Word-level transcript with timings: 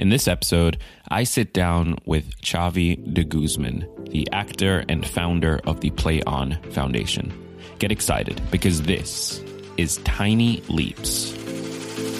In 0.00 0.08
this 0.08 0.28
episode, 0.28 0.78
I 1.08 1.24
sit 1.24 1.52
down 1.52 1.98
with 2.06 2.40
Chavi 2.40 3.12
de 3.12 3.22
Guzman, 3.22 3.86
the 4.08 4.26
actor 4.32 4.82
and 4.88 5.06
founder 5.06 5.60
of 5.66 5.82
the 5.82 5.90
Play 5.90 6.22
On 6.22 6.56
Foundation. 6.70 7.30
Get 7.80 7.92
excited 7.92 8.40
because 8.50 8.80
this 8.80 9.44
is 9.76 9.98
Tiny 9.98 10.62
Leaps. 10.70 11.32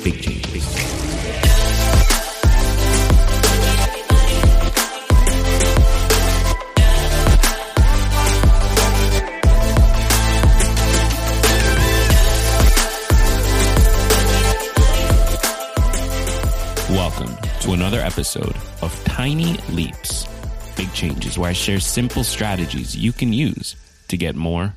Big 0.04 0.21
changes. 0.21 1.29
To 17.61 17.72
another 17.72 18.00
episode 18.00 18.56
of 18.80 19.04
Tiny 19.04 19.58
Leaps, 19.68 20.26
Big 20.76 20.90
Changes, 20.94 21.39
where 21.39 21.50
I 21.50 21.53
share 21.53 21.79
simple 21.79 22.25
strategies 22.25 22.96
you 22.96 23.12
can 23.12 23.35
use 23.35 23.76
to 24.08 24.16
get 24.16 24.35
more 24.35 24.75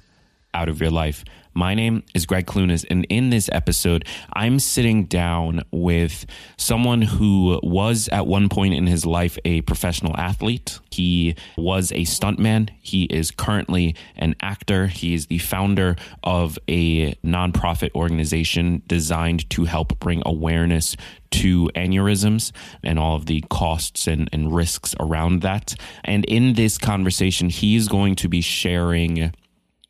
out 0.53 0.67
of 0.67 0.81
your 0.81 0.91
life. 0.91 1.23
My 1.55 1.75
name 1.75 2.03
is 2.15 2.25
Gregg 2.25 2.47
Clunis, 2.47 2.83
and 2.89 3.05
in 3.09 3.29
this 3.29 3.47
episode, 3.51 4.05
I'm 4.33 4.57
sitting 4.57 5.05
down 5.05 5.61
with 5.71 6.25
someone 6.57 7.03
who 7.03 7.59
was 7.61 8.09
at 8.11 8.25
one 8.25 8.49
point 8.49 8.73
in 8.73 8.87
his 8.87 9.05
life 9.05 9.37
a 9.45 9.61
professional 9.61 10.17
athlete. 10.17 10.79
He 10.89 11.35
was 11.55 11.91
a 11.91 12.05
stuntman. 12.05 12.69
He 12.81 13.03
is 13.03 13.29
currently 13.29 13.95
an 14.15 14.35
actor. 14.41 14.87
He 14.87 15.13
is 15.13 15.27
the 15.27 15.37
founder 15.37 15.95
of 16.23 16.57
a 16.67 17.13
nonprofit 17.15 17.93
organization 17.93 18.81
designed 18.87 19.47
to 19.51 19.65
help 19.65 19.99
bring 19.99 20.23
awareness 20.25 20.97
to 21.31 21.69
aneurysms 21.75 22.51
and 22.83 22.97
all 22.97 23.15
of 23.15 23.27
the 23.27 23.43
costs 23.49 24.07
and, 24.07 24.27
and 24.33 24.55
risks 24.55 24.95
around 24.99 25.41
that. 25.41 25.75
And 26.03 26.25
in 26.25 26.53
this 26.53 26.79
conversation, 26.79 27.49
he 27.49 27.75
is 27.75 27.87
going 27.87 28.15
to 28.15 28.27
be 28.27 28.41
sharing 28.41 29.33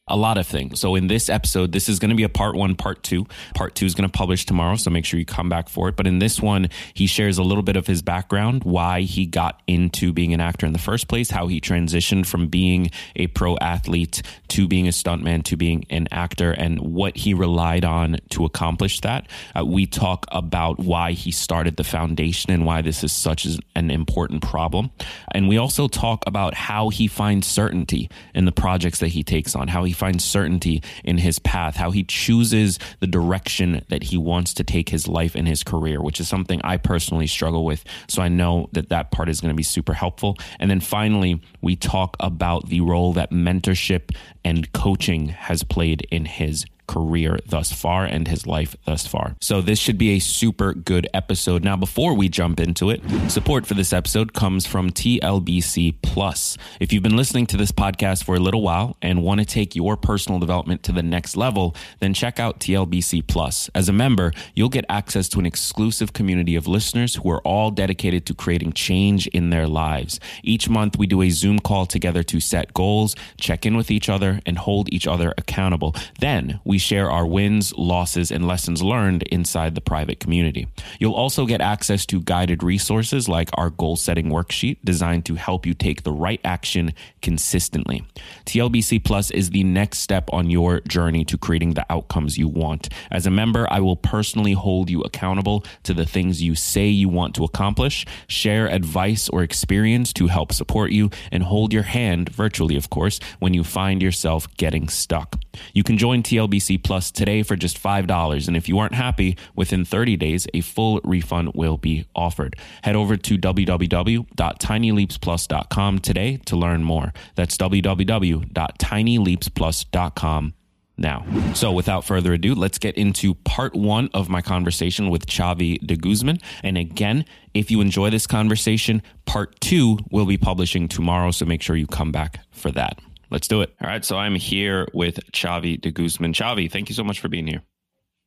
a 0.08 0.18
lot 0.18 0.38
of 0.38 0.46
things. 0.46 0.82
So 0.82 0.96
in 0.96 1.08
this 1.08 1.30
episode, 1.30 1.72
this 1.72 1.88
is 1.88 1.98
going 1.98 2.10
to 2.10 2.16
be 2.16 2.24
a 2.24 2.30
part 2.30 2.56
one, 2.56 2.76
part 2.76 3.04
two. 3.04 3.26
Part 3.56 3.74
two 3.74 3.86
is 3.86 3.96
going 3.96 4.10
to 4.10 4.16
publish 4.16 4.46
tomorrow, 4.46 4.76
so 4.76 4.92
make 4.92 5.06
sure 5.06 5.18
you 5.18 5.26
come 5.26 5.48
back 5.48 5.70
for 5.70 5.88
it. 5.88 5.96
But 5.96 6.08
in 6.08 6.20
this 6.20 6.42
one, 6.42 6.70
he 6.94 7.08
shares 7.08 7.38
a 7.38 7.44
little 7.44 7.64
bit 7.64 7.78
of 7.78 7.88
his 7.88 8.02
background, 8.02 8.66
why 8.66 9.02
he 9.02 9.26
got 9.26 9.62
into 9.66 10.12
being 10.12 10.34
an 10.34 10.42
actor 10.42 10.66
in 10.66 10.74
the 10.74 10.80
first 10.80 11.08
place, 11.08 11.32
how 11.32 11.48
he 11.48 11.62
transitioned 11.62 12.26
from 12.26 12.48
being 12.48 12.92
a 13.16 13.28
pro 13.28 13.58
athlete 13.60 14.22
to 14.50 14.68
being 14.68 14.88
a 14.88 14.92
stuntman 14.92 15.42
to 15.46 15.56
being 15.56 15.86
an 15.90 16.10
actor, 16.12 16.52
and 16.52 16.80
what 16.80 17.16
he 17.16 17.34
relied 17.34 17.86
on 17.86 18.18
to 18.32 18.44
accomplish 18.44 19.00
that. 19.02 19.28
Uh, 19.58 19.64
we 19.64 19.86
talk 19.86 20.26
about 20.34 20.80
why 20.80 21.14
he 21.14 21.32
started 21.32 21.78
the 21.78 21.84
foundation 21.84 22.52
and 22.52 22.66
why 22.66 22.82
this 22.82 23.06
is 23.06 23.14
such 23.14 23.48
an 23.74 23.90
important 23.90 24.42
problem. 24.42 24.92
And 25.32 25.48
we 25.48 25.58
also 25.58 25.88
talk 25.88 26.24
about 26.28 26.54
how 26.54 26.90
he 26.90 27.08
finds 27.08 27.48
certainty 27.48 28.10
in 28.36 28.44
the 28.44 28.52
projects 28.52 29.00
that 29.00 29.08
he 29.08 29.24
takes 29.24 29.56
on, 29.56 29.70
how 29.70 29.86
he 29.86 29.93
finds 29.94 30.24
certainty 30.24 30.82
in 31.04 31.18
his 31.18 31.40
path, 31.40 31.76
how 31.76 31.92
he 31.92 32.04
chooses 32.04 32.80
the 33.00 33.08
direction 33.08 33.84
that 33.90 34.04
he 34.04 34.18
wants 34.18 34.54
to 34.56 34.64
take 34.64 34.90
his 34.90 35.08
life 35.08 35.36
and 35.36 35.48
his 35.48 35.64
career, 35.64 36.02
which 36.02 36.20
is 36.20 36.28
something 36.28 36.60
I 36.64 36.78
personally 36.78 37.28
struggle 37.28 37.66
with. 37.66 37.84
So 38.08 38.22
I 38.22 38.28
know 38.28 38.70
that 38.74 38.90
that 38.90 39.12
part 39.12 39.30
is 39.30 39.42
going 39.42 39.54
to 39.54 39.56
be 39.56 39.64
super 39.64 39.94
helpful. 39.94 40.38
And 40.60 40.70
then 40.70 40.80
finally, 40.80 41.42
we 41.62 41.76
talk 41.76 42.18
about 42.20 42.70
the 42.70 42.82
role 42.82 43.14
that 43.14 43.32
mentorship 43.32 44.16
and 44.44 44.72
coaching 44.74 45.30
has 45.30 45.64
played 45.64 46.08
in 46.12 46.26
his 46.26 46.66
career 46.88 47.40
thus 47.46 47.72
far 47.72 48.06
and 48.06 48.28
his 48.28 48.46
life 48.48 48.76
thus 48.86 49.08
far. 49.08 49.36
So 49.42 49.62
this 49.62 49.80
should 49.80 49.98
be 49.98 50.12
a 50.12 50.20
super 50.20 50.74
good 50.74 51.08
episode. 51.14 51.64
Now, 51.64 51.76
before 51.76 52.14
we 52.14 52.30
jump 52.30 52.60
into 52.60 52.90
it, 52.90 53.02
support 53.30 53.66
for 53.66 53.74
this 53.74 53.94
episode 53.94 54.34
comes 54.34 54.66
from 54.66 54.92
TLBC 54.92 55.96
Plus. 56.02 56.58
If 56.80 56.94
you've 56.94 57.04
been 57.04 57.16
listening 57.16 57.46
to 57.48 57.58
this 57.58 57.72
podcast 57.72 58.24
for 58.24 58.36
a 58.36 58.40
little 58.40 58.62
while 58.62 58.98
and 59.02 59.24
want 59.24 59.40
to 59.40 59.46
take 59.46 59.76
your 59.76 59.98
personal 59.98 60.40
development 60.40 60.84
to 60.84 60.92
the 60.92 61.04
next 61.04 61.36
level, 61.36 61.76
then 62.00 62.14
check 62.14 62.40
out 62.40 62.60
TLBC 62.60 63.28
Plus. 63.28 63.70
As 63.76 63.90
a 63.90 63.94
member, 63.94 64.32
you'll 64.54 64.70
get 64.70 64.86
access 64.90 65.28
to 65.30 65.40
an 65.40 65.46
exclusive 65.46 66.14
community 66.14 66.56
of 66.56 66.68
listeners 66.68 67.16
who 67.16 67.30
are 67.32 67.42
all 67.42 67.72
dedicated 67.72 68.26
to 68.26 68.34
creating 68.34 68.74
change 68.74 69.28
in 69.28 69.50
their 69.50 69.68
lives. 69.68 70.20
Each 70.44 70.70
month, 70.70 70.98
we 70.98 71.08
do 71.08 71.22
a 71.22 71.30
Zoom 71.30 71.60
call 71.60 71.86
together 71.86 72.24
to 72.24 72.40
set 72.40 72.74
goals, 72.74 73.16
check 73.38 73.66
in 73.66 73.76
with 73.76 73.92
each 73.92 74.10
other, 74.10 74.40
and 74.46 74.58
hold 74.58 74.92
each 74.92 75.08
other 75.08 75.34
accountable. 75.38 75.96
Then 76.20 76.60
we 76.64 76.73
share 76.78 77.10
our 77.10 77.26
wins, 77.26 77.74
losses, 77.78 78.32
and 78.32 78.48
lessons 78.48 78.82
learned 78.82 79.24
inside 79.24 79.76
the 79.76 79.82
private 79.82 80.20
community. 80.20 80.68
You'll 81.00 81.14
also 81.14 81.46
get 81.46 81.62
access 81.62 82.06
to 82.08 82.22
guided 82.22 82.64
resources 82.64 83.28
like 83.28 83.50
our 83.54 83.70
goal 83.70 83.96
setting 83.96 84.30
worksheet 84.30 84.78
designed 84.84 85.26
to 85.26 85.36
help 85.36 85.66
you 85.66 85.74
take 85.74 86.04
the 86.04 86.12
right 86.12 86.40
action 86.44 86.94
consistently. 87.22 88.06
TLBC 88.46 89.04
Plus 89.04 89.32
is 89.32 89.50
the 89.50 89.64
next 89.64 90.00
step 90.00 90.30
on 90.32 90.50
your 90.50 90.80
journey 90.82 91.26
to 91.26 91.38
creating 91.38 91.74
the 91.74 91.86
outcomes 91.90 92.38
you 92.38 92.48
want. 92.48 92.90
As 93.12 93.26
a 93.26 93.32
member, 93.32 93.68
I 93.70 93.80
will 93.80 93.96
personally 93.96 94.54
hold 94.54 94.90
you 94.90 95.02
accountable 95.02 95.66
to 95.84 95.94
the 95.94 96.06
things 96.06 96.42
you 96.42 96.56
say 96.56 96.88
you 96.88 97.10
want 97.10 97.36
to 97.36 97.44
accomplish, 97.44 98.06
share 98.28 98.68
advice 98.68 99.30
or 99.30 99.44
experience 99.44 100.14
to 100.14 100.28
help 100.28 100.54
support 100.54 100.92
you, 100.92 101.10
and 101.32 101.44
hold 101.44 101.74
your 101.74 101.84
hand, 101.84 102.30
virtually 102.30 102.76
of 102.76 102.90
course, 102.90 103.20
when 103.40 103.54
you 103.54 103.64
find 103.64 104.02
yourself 104.02 104.48
getting 104.58 104.88
stuck. 104.88 105.40
You 105.74 105.84
can 105.84 105.98
join 105.98 106.24
TLBC 106.24 106.63
Plus 106.84 107.12
today 107.12 107.44
for 107.44 107.56
just 107.56 107.80
$5. 107.82 108.48
And 108.48 108.58
if 108.58 108.70
you 108.70 108.80
aren't 108.80 108.96
happy, 108.96 109.38
within 109.56 109.86
30 109.86 110.18
days, 110.18 110.48
a 110.54 110.62
full 110.62 111.00
refund 111.04 111.52
will 111.54 111.78
be 111.78 112.06
offered. 112.16 112.56
Head 112.84 112.96
over 112.96 113.18
to 113.18 113.38
www.tinyleapsplus.com 113.38 116.00
today 116.00 116.38
to 116.46 116.56
learn 116.56 116.84
more. 116.84 117.14
That's 117.36 117.58
www.tinyleapsplus.com 117.58 120.54
now. 120.98 121.26
So, 121.54 121.72
without 121.72 122.06
further 122.06 122.34
ado, 122.34 122.56
let's 122.56 122.78
get 122.78 122.96
into 122.96 123.36
part 123.36 123.76
one 123.76 124.10
of 124.14 124.30
my 124.30 124.42
conversation 124.42 125.10
with 125.10 125.26
Chavi 125.26 125.86
de 125.86 125.96
Guzman. 125.96 126.40
And 126.64 126.78
again, 126.78 127.26
if 127.54 127.72
you 127.72 127.82
enjoy 127.82 128.10
this 128.10 128.28
conversation, 128.28 129.02
part 129.26 129.60
two 129.60 130.00
will 130.12 130.26
be 130.26 130.38
publishing 130.38 130.88
tomorrow. 130.88 131.32
So, 131.32 131.46
make 131.46 131.62
sure 131.62 131.76
you 131.76 131.88
come 131.88 132.12
back 132.12 132.40
for 132.52 132.72
that. 132.72 133.00
Let's 133.34 133.48
do 133.48 133.62
it. 133.62 133.74
All 133.82 133.90
right. 133.90 134.06
So, 134.06 134.16
I'm 134.16 134.36
here 134.36 134.88
with 134.94 135.20
Chavi 135.32 135.82
de 135.82 135.92
Guzman. 135.92 136.34
Chavi, 136.34 136.72
thank 136.72 136.88
you 136.88 136.96
so 136.96 137.04
much 137.04 137.20
for 137.20 137.30
being 137.30 137.48
here. 137.48 137.64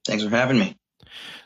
Thanks 0.04 0.24
for 0.24 0.30
having 0.30 0.58
me. 0.58 0.76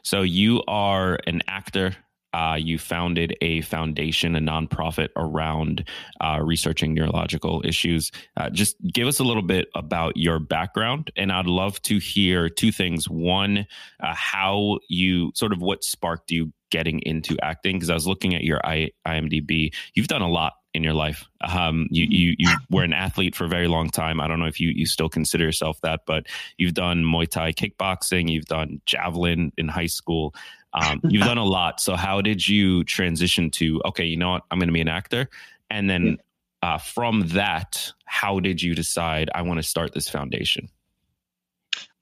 So, 0.02 0.22
you 0.22 0.62
are 0.66 1.18
an 1.26 1.42
actor, 1.46 1.94
uh, 2.32 2.56
you 2.58 2.78
founded 2.78 3.36
a 3.40 3.60
foundation, 3.62 4.36
a 4.36 4.40
nonprofit 4.40 5.08
around 5.16 5.86
uh, 6.20 6.38
researching 6.42 6.94
neurological 6.94 7.60
issues. 7.64 8.10
Uh, 8.36 8.48
just 8.48 8.76
give 8.92 9.08
us 9.08 9.18
a 9.18 9.24
little 9.24 9.42
bit 9.42 9.68
about 9.74 10.16
your 10.16 10.38
background, 10.38 11.10
and 11.16 11.32
I'd 11.32 11.46
love 11.46 11.82
to 11.82 11.98
hear 11.98 12.48
two 12.48 12.72
things. 12.72 13.10
One, 13.10 13.66
uh, 14.02 14.14
how 14.14 14.78
you 14.88 15.32
sort 15.34 15.52
of 15.52 15.60
what 15.60 15.84
sparked 15.84 16.30
you 16.30 16.52
getting 16.70 17.00
into 17.00 17.36
acting, 17.42 17.76
because 17.76 17.90
I 17.90 17.94
was 17.94 18.06
looking 18.06 18.34
at 18.34 18.44
your 18.44 18.64
I, 18.64 18.90
IMDb. 19.06 19.74
You've 19.94 20.08
done 20.08 20.22
a 20.22 20.28
lot 20.30 20.54
in 20.74 20.84
your 20.84 20.94
life. 20.94 21.24
Um, 21.40 21.86
you, 21.90 22.06
you 22.08 22.34
you 22.38 22.56
were 22.70 22.84
an 22.84 22.92
athlete 22.92 23.34
for 23.34 23.44
a 23.44 23.48
very 23.48 23.68
long 23.68 23.90
time. 23.90 24.20
I 24.20 24.28
don't 24.28 24.38
know 24.38 24.46
if 24.46 24.60
you 24.60 24.70
you 24.70 24.86
still 24.86 25.08
consider 25.08 25.44
yourself 25.44 25.80
that, 25.82 26.02
but 26.06 26.26
you've 26.58 26.74
done 26.74 27.04
Muay 27.04 27.28
Thai 27.28 27.52
kickboxing. 27.52 28.30
You've 28.30 28.46
done 28.46 28.80
javelin 28.86 29.52
in 29.56 29.68
high 29.68 29.86
school. 29.86 30.34
Um, 30.72 31.00
you've 31.08 31.24
done 31.24 31.38
a 31.38 31.44
lot. 31.44 31.80
So 31.80 31.96
how 31.96 32.20
did 32.20 32.46
you 32.46 32.84
transition 32.84 33.50
to 33.52 33.80
okay? 33.86 34.04
You 34.04 34.16
know 34.16 34.30
what? 34.30 34.44
I'm 34.50 34.58
going 34.58 34.68
to 34.68 34.72
be 34.72 34.80
an 34.80 34.88
actor, 34.88 35.28
and 35.70 35.90
then 35.90 36.18
uh, 36.62 36.78
from 36.78 37.28
that, 37.28 37.92
how 38.04 38.40
did 38.40 38.62
you 38.62 38.74
decide 38.74 39.30
I 39.34 39.42
want 39.42 39.58
to 39.58 39.64
start 39.64 39.92
this 39.92 40.08
foundation? 40.08 40.68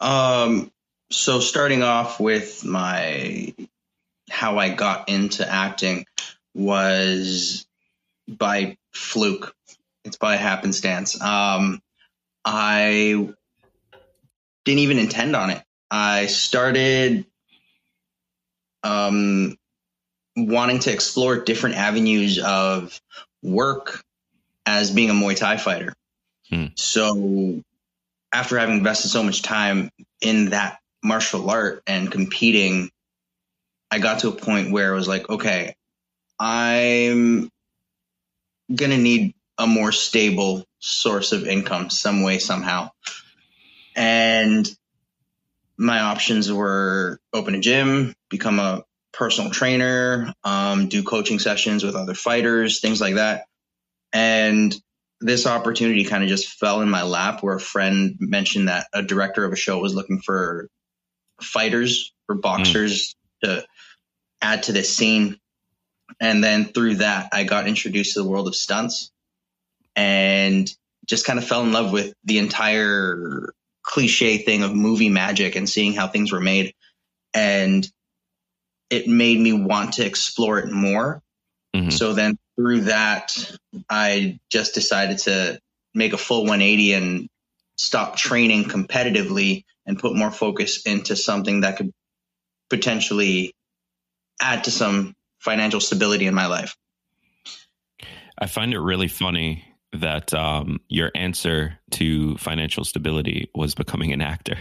Um. 0.01 0.71
So 1.11 1.41
starting 1.41 1.83
off 1.83 2.21
with 2.21 2.67
my 2.67 3.55
how 4.31 4.59
I 4.59 4.69
got 4.69 5.09
into 5.09 5.49
acting 5.51 6.05
was 6.55 7.68
by 8.29 8.77
fluke. 8.93 9.55
It's 10.05 10.17
by 10.17 10.37
happenstance. 10.37 11.21
Um, 11.21 11.81
I 12.45 13.29
didn't 14.65 14.79
even 14.81 14.99
intend 14.99 15.35
on 15.35 15.51
it. 15.51 15.63
I 15.91 16.27
started 16.27 17.27
um, 18.83 19.57
wanting 20.37 20.81
to 20.81 20.93
explore 20.93 21.39
different 21.39 21.77
avenues 21.77 22.39
of 22.39 23.01
work 23.43 24.03
as 24.67 24.91
being 24.91 25.11
a 25.11 25.15
Muay 25.15 25.37
Thai 25.37 25.57
fighter. 25.57 25.95
Hmm. 26.51 26.67
So 26.77 27.63
after 28.33 28.59
having 28.59 28.79
invested 28.79 29.09
so 29.09 29.23
much 29.23 29.43
time 29.43 29.91
in 30.21 30.51
that 30.51 30.79
martial 31.03 31.49
art 31.49 31.83
and 31.87 32.11
competing, 32.11 32.91
I 33.91 33.99
got 33.99 34.21
to 34.21 34.29
a 34.29 34.33
point 34.33 34.71
where 34.71 34.93
it 34.93 34.97
was 34.97 35.09
like, 35.09 35.29
okay, 35.29 35.75
I'm 36.39 37.51
going 38.75 38.91
to 38.91 38.99
need 38.99 39.35
a 39.57 39.67
more 39.67 39.93
stable 39.93 40.65
source 40.79 41.33
of 41.33 41.47
income 41.47 41.91
some 41.91 42.23
way, 42.23 42.39
somehow. 42.39 42.91
And 43.97 44.69
my 45.77 46.01
options 46.01 46.53
were 46.53 47.21
open 47.33 47.55
a 47.55 47.61
gym, 47.61 48.15
become 48.29 48.59
a 48.59 48.85
personal 49.13 49.51
trainer, 49.51 50.33
um, 50.45 50.89
do 50.89 51.03
coaching 51.03 51.39
sessions 51.39 51.83
with 51.83 51.97
other 51.97 52.15
fighters, 52.15 52.81
things 52.81 53.01
like 53.01 53.17
that. 53.17 53.47
And 54.13 54.75
this 55.21 55.47
opportunity 55.47 56.05
kind 56.05 56.23
of 56.23 56.29
just 56.29 56.49
fell 56.49 56.81
in 56.81 56.89
my 56.89 57.03
lap 57.03 57.43
where 57.43 57.57
a 57.57 57.61
friend 57.61 58.17
mentioned 58.21 58.69
that 58.69 58.87
a 58.93 59.03
director 59.03 59.45
of 59.45 59.53
a 59.53 59.57
show 59.57 59.79
was 59.81 59.95
looking 59.95 60.21
for 60.21 60.69
fighters 61.41 62.13
or 62.29 62.37
boxers 62.37 63.15
mm. 63.45 63.49
to 63.49 63.67
add 64.41 64.65
to 64.65 64.73
this 64.73 64.95
scene. 64.95 65.39
And 66.21 66.43
then 66.43 66.67
through 66.67 66.97
that, 66.97 67.29
I 67.33 67.45
got 67.45 67.69
introduced 67.69 68.15
to 68.15 68.23
the 68.23 68.29
world 68.29 68.49
of 68.49 68.57
stunts 68.57 69.11
and 69.95 70.71
just 71.07 71.25
kind 71.25 71.39
of 71.39 71.47
fell 71.47 71.63
in 71.63 71.73
love 71.73 71.93
with 71.93 72.15
the 72.25 72.39
entire 72.39 73.53
cliche 73.83 74.39
thing 74.39 74.63
of 74.63 74.75
movie 74.75 75.09
magic 75.09 75.57
and 75.57 75.69
seeing 75.69 75.95
how 75.95 76.09
things 76.09 76.33
were 76.33 76.41
made. 76.41 76.75
And 77.35 77.89
it 78.91 79.07
made 79.07 79.39
me 79.39 79.53
want 79.53 79.95
to 79.95 80.07
explore 80.07 80.59
it 80.59 80.71
more. 80.71 81.23
Mm-hmm. 81.75 81.91
So 81.91 82.13
then 82.15 82.39
through 82.57 82.83
that, 82.83 83.35
I 83.89 84.39
just 84.51 84.75
decided 84.75 85.19
to 85.19 85.61
make 85.95 86.13
a 86.13 86.19
full 86.19 86.43
180 86.43 86.93
and 86.95 87.29
stop 87.77 88.17
training 88.17 88.65
competitively 88.65 89.65
and 89.87 89.99
put 89.99 90.15
more 90.15 90.31
focus 90.31 90.83
into 90.85 91.17
something 91.17 91.61
that 91.61 91.77
could 91.77 91.93
potentially 92.69 93.55
add 94.41 94.65
to 94.65 94.71
some 94.71 95.15
financial 95.39 95.81
stability 95.81 96.27
in 96.27 96.35
my 96.35 96.47
life. 96.47 96.77
I 98.39 98.47
find 98.47 98.73
it 98.73 98.81
really 98.81 99.09
funny 99.09 99.65
that 99.93 100.33
um, 100.35 100.81
your 100.89 101.11
answer 101.15 101.79
to 101.93 102.37
financial 102.37 102.85
stability 102.85 103.51
was 103.55 103.75
becoming 103.75 104.13
an 104.13 104.21
actor. 104.21 104.59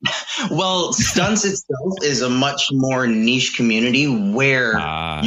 well, 0.50 0.92
stunts 0.92 1.44
itself 1.44 1.94
is 2.02 2.22
a 2.22 2.30
much 2.30 2.68
more 2.70 3.06
niche 3.06 3.56
community 3.56 4.06
where 4.06 4.78
uh, 4.78 5.24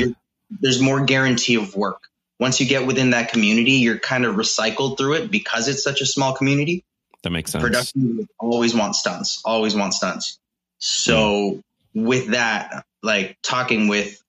there's 0.50 0.80
more 0.80 1.04
guarantee 1.04 1.56
of 1.56 1.76
work. 1.76 2.04
Once 2.40 2.62
you 2.62 2.68
get 2.68 2.86
within 2.88 3.10
that 3.10 3.32
community, 3.32 3.74
you're 3.74 4.00
kind 4.00 4.24
of 4.24 4.36
recycled 4.36 4.98
through 4.98 5.14
it 5.14 5.32
because 5.32 5.68
it's 5.68 5.84
such 5.84 6.00
a 6.02 6.06
small 6.06 6.34
community. 6.34 6.86
That 7.24 7.32
makes 7.32 7.52
sense. 7.52 7.62
Production 7.62 8.30
always 8.40 8.74
want 8.74 8.96
stunts, 8.96 9.42
always 9.44 9.76
want 9.76 9.94
stunts. 9.94 10.40
So 10.78 11.62
mm. 11.96 12.06
with 12.06 12.28
that, 12.28 12.86
like 13.04 13.38
talking 13.42 13.90
with 13.90 14.24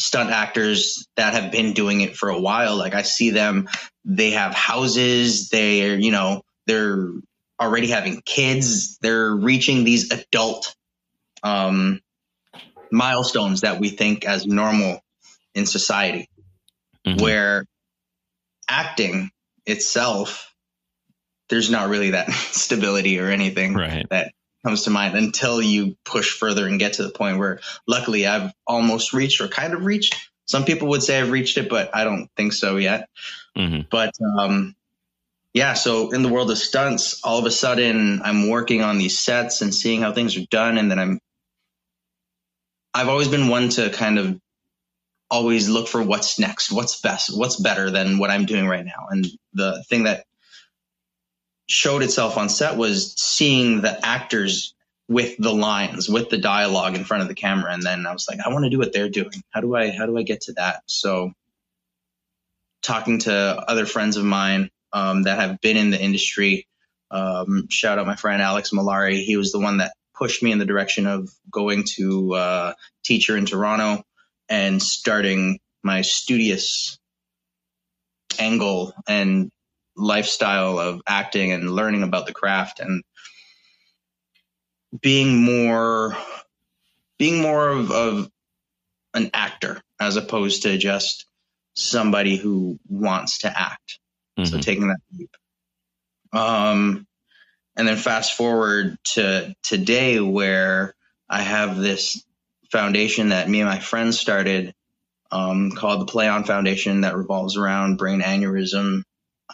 stunt 0.00 0.30
actors 0.30 1.06
that 1.16 1.34
have 1.34 1.52
been 1.52 1.72
doing 1.72 2.00
it 2.00 2.16
for 2.16 2.28
a 2.28 2.40
while, 2.40 2.76
like 2.76 2.94
I 2.94 3.02
see 3.02 3.30
them, 3.30 3.68
they 4.04 4.32
have 4.32 4.54
houses, 4.54 5.48
they're, 5.48 5.98
you 5.98 6.10
know, 6.10 6.42
they're 6.66 7.10
already 7.60 7.88
having 7.88 8.22
kids, 8.24 8.98
they're 8.98 9.30
reaching 9.34 9.84
these 9.84 10.10
adult 10.10 10.74
um, 11.42 12.00
milestones 12.90 13.62
that 13.62 13.80
we 13.80 13.90
think 13.90 14.24
as 14.24 14.46
normal 14.46 15.00
in 15.54 15.66
society, 15.66 16.28
mm-hmm. 17.06 17.20
where 17.20 17.64
acting 18.68 19.30
itself, 19.66 20.54
there's 21.48 21.70
not 21.70 21.88
really 21.88 22.10
that 22.10 22.30
stability 22.32 23.18
or 23.20 23.28
anything 23.28 23.74
right. 23.74 24.06
that 24.10 24.32
comes 24.64 24.82
to 24.82 24.90
mind 24.90 25.16
until 25.16 25.62
you 25.62 25.96
push 26.04 26.30
further 26.30 26.66
and 26.66 26.78
get 26.78 26.94
to 26.94 27.02
the 27.02 27.10
point 27.10 27.38
where 27.38 27.60
luckily 27.86 28.26
I've 28.26 28.52
almost 28.66 29.12
reached 29.12 29.40
or 29.40 29.48
kind 29.48 29.74
of 29.74 29.84
reached. 29.84 30.14
Some 30.46 30.64
people 30.64 30.88
would 30.88 31.02
say 31.02 31.20
I've 31.20 31.30
reached 31.30 31.56
it, 31.58 31.68
but 31.68 31.94
I 31.94 32.04
don't 32.04 32.28
think 32.36 32.52
so 32.52 32.76
yet. 32.76 33.08
Mm-hmm. 33.56 33.82
But 33.90 34.12
um, 34.38 34.74
yeah, 35.54 35.74
so 35.74 36.10
in 36.10 36.22
the 36.22 36.28
world 36.28 36.50
of 36.50 36.58
stunts, 36.58 37.20
all 37.24 37.38
of 37.38 37.46
a 37.46 37.50
sudden 37.50 38.20
I'm 38.22 38.48
working 38.48 38.82
on 38.82 38.98
these 38.98 39.18
sets 39.18 39.62
and 39.62 39.74
seeing 39.74 40.02
how 40.02 40.12
things 40.12 40.36
are 40.36 40.46
done, 40.50 40.78
and 40.78 40.90
then 40.90 40.98
I'm 40.98 41.20
I've 42.92 43.08
always 43.08 43.28
been 43.28 43.48
one 43.48 43.68
to 43.70 43.90
kind 43.90 44.18
of 44.18 44.38
always 45.30 45.68
look 45.68 45.86
for 45.86 46.02
what's 46.02 46.38
next, 46.38 46.72
what's 46.72 47.00
best, 47.00 47.36
what's 47.36 47.56
better 47.56 47.90
than 47.90 48.18
what 48.18 48.30
I'm 48.30 48.46
doing 48.46 48.66
right 48.66 48.84
now. 48.84 49.06
And 49.10 49.26
the 49.52 49.84
thing 49.88 50.04
that 50.04 50.24
showed 51.70 52.02
itself 52.02 52.36
on 52.36 52.48
set 52.48 52.76
was 52.76 53.14
seeing 53.16 53.80
the 53.80 54.04
actors 54.04 54.74
with 55.08 55.36
the 55.38 55.54
lines, 55.54 56.08
with 56.08 56.28
the 56.28 56.36
dialogue 56.36 56.96
in 56.96 57.04
front 57.04 57.22
of 57.22 57.28
the 57.28 57.34
camera. 57.34 57.72
And 57.72 57.82
then 57.84 58.08
I 58.08 58.12
was 58.12 58.26
like, 58.28 58.40
I 58.44 58.48
want 58.48 58.64
to 58.64 58.70
do 58.70 58.78
what 58.78 58.92
they're 58.92 59.08
doing. 59.08 59.44
How 59.50 59.60
do 59.60 59.76
I 59.76 59.90
how 59.90 60.06
do 60.06 60.18
I 60.18 60.22
get 60.22 60.42
to 60.42 60.52
that? 60.54 60.82
So 60.86 61.32
talking 62.82 63.20
to 63.20 63.32
other 63.32 63.86
friends 63.86 64.16
of 64.16 64.24
mine 64.24 64.70
um, 64.92 65.22
that 65.22 65.38
have 65.38 65.60
been 65.60 65.76
in 65.76 65.90
the 65.90 66.02
industry. 66.02 66.66
Um, 67.12 67.68
shout 67.68 68.00
out 68.00 68.06
my 68.06 68.16
friend 68.16 68.42
Alex 68.42 68.70
Malari. 68.70 69.22
He 69.22 69.36
was 69.36 69.52
the 69.52 69.60
one 69.60 69.76
that 69.76 69.92
pushed 70.12 70.42
me 70.42 70.50
in 70.50 70.58
the 70.58 70.66
direction 70.66 71.06
of 71.06 71.30
going 71.52 71.84
to 71.94 72.34
uh, 72.34 72.72
teacher 73.04 73.36
in 73.36 73.46
Toronto 73.46 74.02
and 74.48 74.82
starting 74.82 75.60
my 75.84 76.02
studious 76.02 76.98
angle 78.40 78.92
and 79.06 79.52
lifestyle 80.00 80.78
of 80.78 81.00
acting 81.06 81.52
and 81.52 81.70
learning 81.70 82.02
about 82.02 82.26
the 82.26 82.32
craft 82.32 82.80
and 82.80 83.02
being 85.00 85.42
more 85.42 86.16
being 87.18 87.42
more 87.42 87.68
of, 87.68 87.90
of 87.90 88.30
an 89.12 89.30
actor 89.34 89.82
as 90.00 90.16
opposed 90.16 90.62
to 90.62 90.78
just 90.78 91.26
somebody 91.74 92.36
who 92.36 92.78
wants 92.88 93.38
to 93.38 93.48
act. 93.48 93.98
Mm-hmm. 94.38 94.46
So 94.46 94.58
taking 94.58 94.88
that 94.88 95.00
leap. 95.16 95.36
Um, 96.32 97.06
and 97.76 97.86
then 97.86 97.96
fast 97.96 98.36
forward 98.36 98.96
to 99.12 99.54
today 99.62 100.18
where 100.18 100.94
I 101.28 101.42
have 101.42 101.76
this 101.76 102.24
foundation 102.72 103.30
that 103.30 103.48
me 103.48 103.60
and 103.60 103.68
my 103.68 103.78
friends 103.78 104.18
started 104.18 104.74
um, 105.30 105.72
called 105.72 106.00
the 106.00 106.10
Play 106.10 106.28
On 106.28 106.44
Foundation 106.44 107.02
that 107.02 107.16
revolves 107.16 107.56
around 107.56 107.98
brain 107.98 108.20
aneurysm 108.20 109.02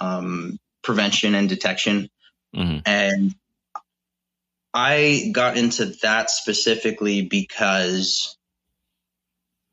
um, 0.01 0.59
prevention 0.83 1.35
and 1.35 1.49
detection. 1.49 2.09
Mm-hmm. 2.55 2.79
And 2.87 3.35
I 4.73 5.31
got 5.33 5.57
into 5.57 5.87
that 6.03 6.31
specifically 6.31 7.23
because 7.23 8.37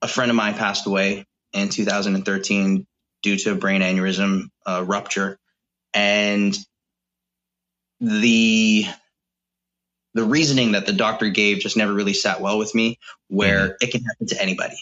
a 0.01 0.07
friend 0.07 0.31
of 0.31 0.35
mine 0.35 0.53
passed 0.53 0.85
away 0.85 1.25
in 1.53 1.69
2013 1.69 2.87
due 3.21 3.37
to 3.37 3.51
a 3.51 3.55
brain 3.55 3.81
aneurysm 3.81 4.49
uh, 4.65 4.83
rupture, 4.85 5.39
and 5.93 6.57
the 7.99 8.85
the 10.13 10.23
reasoning 10.23 10.73
that 10.73 10.85
the 10.85 10.93
doctor 10.93 11.29
gave 11.29 11.59
just 11.59 11.77
never 11.77 11.93
really 11.93 12.13
sat 12.13 12.41
well 12.41 12.57
with 12.57 12.73
me. 12.75 12.97
Where 13.27 13.69
mm-hmm. 13.69 13.75
it 13.81 13.91
can 13.91 14.03
happen 14.03 14.27
to 14.27 14.41
anybody, 14.41 14.77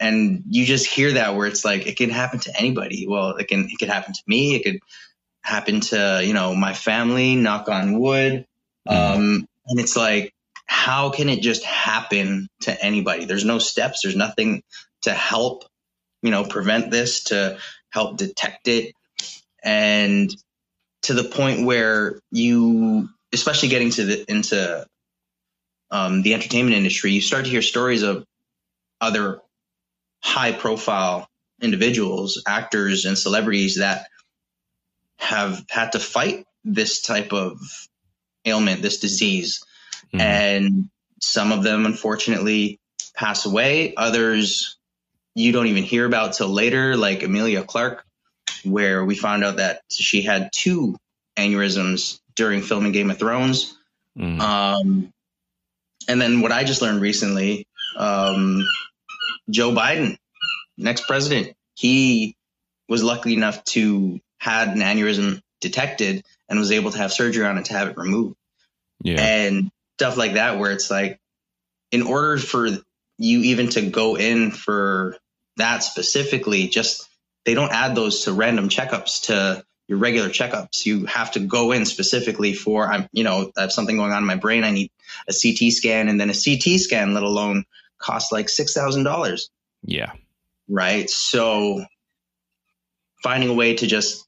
and 0.00 0.42
you 0.48 0.64
just 0.64 0.86
hear 0.86 1.12
that 1.12 1.36
where 1.36 1.46
it's 1.46 1.64
like 1.64 1.86
it 1.86 1.96
can 1.96 2.10
happen 2.10 2.40
to 2.40 2.58
anybody. 2.58 3.06
Well, 3.08 3.36
it 3.36 3.48
can 3.48 3.68
it 3.70 3.78
could 3.78 3.88
happen 3.88 4.14
to 4.14 4.22
me. 4.26 4.54
It 4.54 4.64
could 4.64 4.80
happen 5.42 5.80
to 5.80 6.22
you 6.24 6.32
know 6.32 6.54
my 6.54 6.74
family. 6.74 7.36
Knock 7.36 7.68
on 7.68 7.98
wood. 8.00 8.46
Mm-hmm. 8.88 9.18
Um, 9.18 9.48
and 9.66 9.80
it's 9.80 9.96
like, 9.96 10.34
how 10.66 11.10
can 11.10 11.28
it 11.28 11.42
just 11.42 11.64
happen 11.64 12.48
to 12.62 12.84
anybody? 12.84 13.26
There's 13.26 13.44
no 13.44 13.58
steps. 13.58 14.02
There's 14.02 14.16
nothing 14.16 14.62
to 15.02 15.12
help 15.12 15.64
you 16.22 16.30
know, 16.30 16.44
prevent 16.44 16.90
this, 16.90 17.24
to 17.24 17.58
help 17.90 18.16
detect 18.16 18.68
it. 18.68 18.94
And 19.62 20.34
to 21.02 21.14
the 21.14 21.24
point 21.24 21.66
where 21.66 22.20
you, 22.30 23.08
especially 23.32 23.68
getting 23.68 23.90
to 23.90 24.04
the, 24.04 24.30
into 24.30 24.86
um, 25.90 26.22
the 26.22 26.34
entertainment 26.34 26.76
industry, 26.76 27.12
you 27.12 27.20
start 27.20 27.44
to 27.44 27.50
hear 27.50 27.62
stories 27.62 28.02
of 28.02 28.24
other 29.00 29.40
high 30.20 30.52
profile 30.52 31.28
individuals, 31.60 32.42
actors, 32.46 33.04
and 33.04 33.18
celebrities 33.18 33.78
that 33.78 34.06
have 35.16 35.64
had 35.68 35.92
to 35.92 35.98
fight 35.98 36.46
this 36.64 37.02
type 37.02 37.32
of 37.32 37.60
ailment, 38.44 38.82
this 38.82 39.00
disease. 39.00 39.62
Mm-hmm. 40.06 40.20
And 40.20 40.90
some 41.20 41.52
of 41.52 41.62
them, 41.62 41.86
unfortunately, 41.86 42.78
pass 43.14 43.44
away. 43.46 43.94
Others 43.96 44.76
you 45.34 45.52
don't 45.52 45.66
even 45.68 45.84
hear 45.84 46.04
about 46.04 46.32
till 46.32 46.48
later, 46.48 46.96
like 46.96 47.22
Emilia 47.22 47.62
Clarke, 47.62 48.04
where 48.64 49.04
we 49.04 49.14
found 49.14 49.44
out 49.44 49.56
that 49.56 49.82
she 49.88 50.22
had 50.22 50.50
two 50.52 50.96
aneurysms 51.36 52.18
during 52.34 52.60
filming 52.60 52.92
Game 52.92 53.10
of 53.10 53.18
Thrones. 53.18 53.76
Mm. 54.16 54.40
Um, 54.40 55.12
and 56.08 56.20
then 56.20 56.40
what 56.40 56.50
I 56.50 56.64
just 56.64 56.82
learned 56.82 57.00
recently, 57.00 57.66
um, 57.96 58.64
Joe 59.50 59.72
Biden, 59.72 60.16
next 60.76 61.06
president, 61.06 61.56
he 61.74 62.36
was 62.88 63.02
lucky 63.02 63.34
enough 63.34 63.64
to 63.64 64.20
had 64.38 64.68
an 64.68 64.78
aneurysm 64.78 65.42
detected 65.60 66.24
and 66.48 66.58
was 66.58 66.72
able 66.72 66.90
to 66.90 66.98
have 66.98 67.12
surgery 67.12 67.44
on 67.44 67.58
it 67.58 67.66
to 67.66 67.72
have 67.74 67.88
it 67.88 67.96
removed. 67.96 68.36
Yeah. 69.02 69.20
And 69.20 69.70
stuff 69.98 70.16
like 70.16 70.34
that, 70.34 70.58
where 70.58 70.72
it's 70.72 70.90
like, 70.90 71.18
in 71.90 72.02
order 72.02 72.38
for 72.38 72.68
you 73.18 73.40
even 73.40 73.68
to 73.70 73.82
go 73.82 74.16
in 74.16 74.50
for 74.50 75.16
that 75.56 75.82
specifically, 75.82 76.68
just 76.68 77.08
they 77.44 77.54
don't 77.54 77.72
add 77.72 77.94
those 77.94 78.24
to 78.24 78.32
random 78.32 78.68
checkups 78.68 79.26
to 79.26 79.64
your 79.88 79.98
regular 79.98 80.28
checkups. 80.28 80.84
You 80.84 81.06
have 81.06 81.32
to 81.32 81.40
go 81.40 81.72
in 81.72 81.86
specifically 81.86 82.52
for 82.52 82.86
I'm, 82.86 83.08
you 83.12 83.24
know, 83.24 83.50
I 83.56 83.62
have 83.62 83.72
something 83.72 83.96
going 83.96 84.12
on 84.12 84.22
in 84.22 84.26
my 84.26 84.36
brain. 84.36 84.64
I 84.64 84.70
need 84.70 84.90
a 85.28 85.32
CT 85.32 85.72
scan, 85.72 86.08
and 86.08 86.20
then 86.20 86.30
a 86.30 86.34
CT 86.34 86.78
scan, 86.78 87.14
let 87.14 87.22
alone 87.22 87.64
cost 87.98 88.32
like 88.32 88.48
six 88.48 88.72
thousand 88.72 89.04
dollars. 89.04 89.50
Yeah. 89.82 90.12
Right. 90.68 91.08
So 91.08 91.84
finding 93.22 93.48
a 93.48 93.54
way 93.54 93.74
to 93.74 93.86
just 93.86 94.26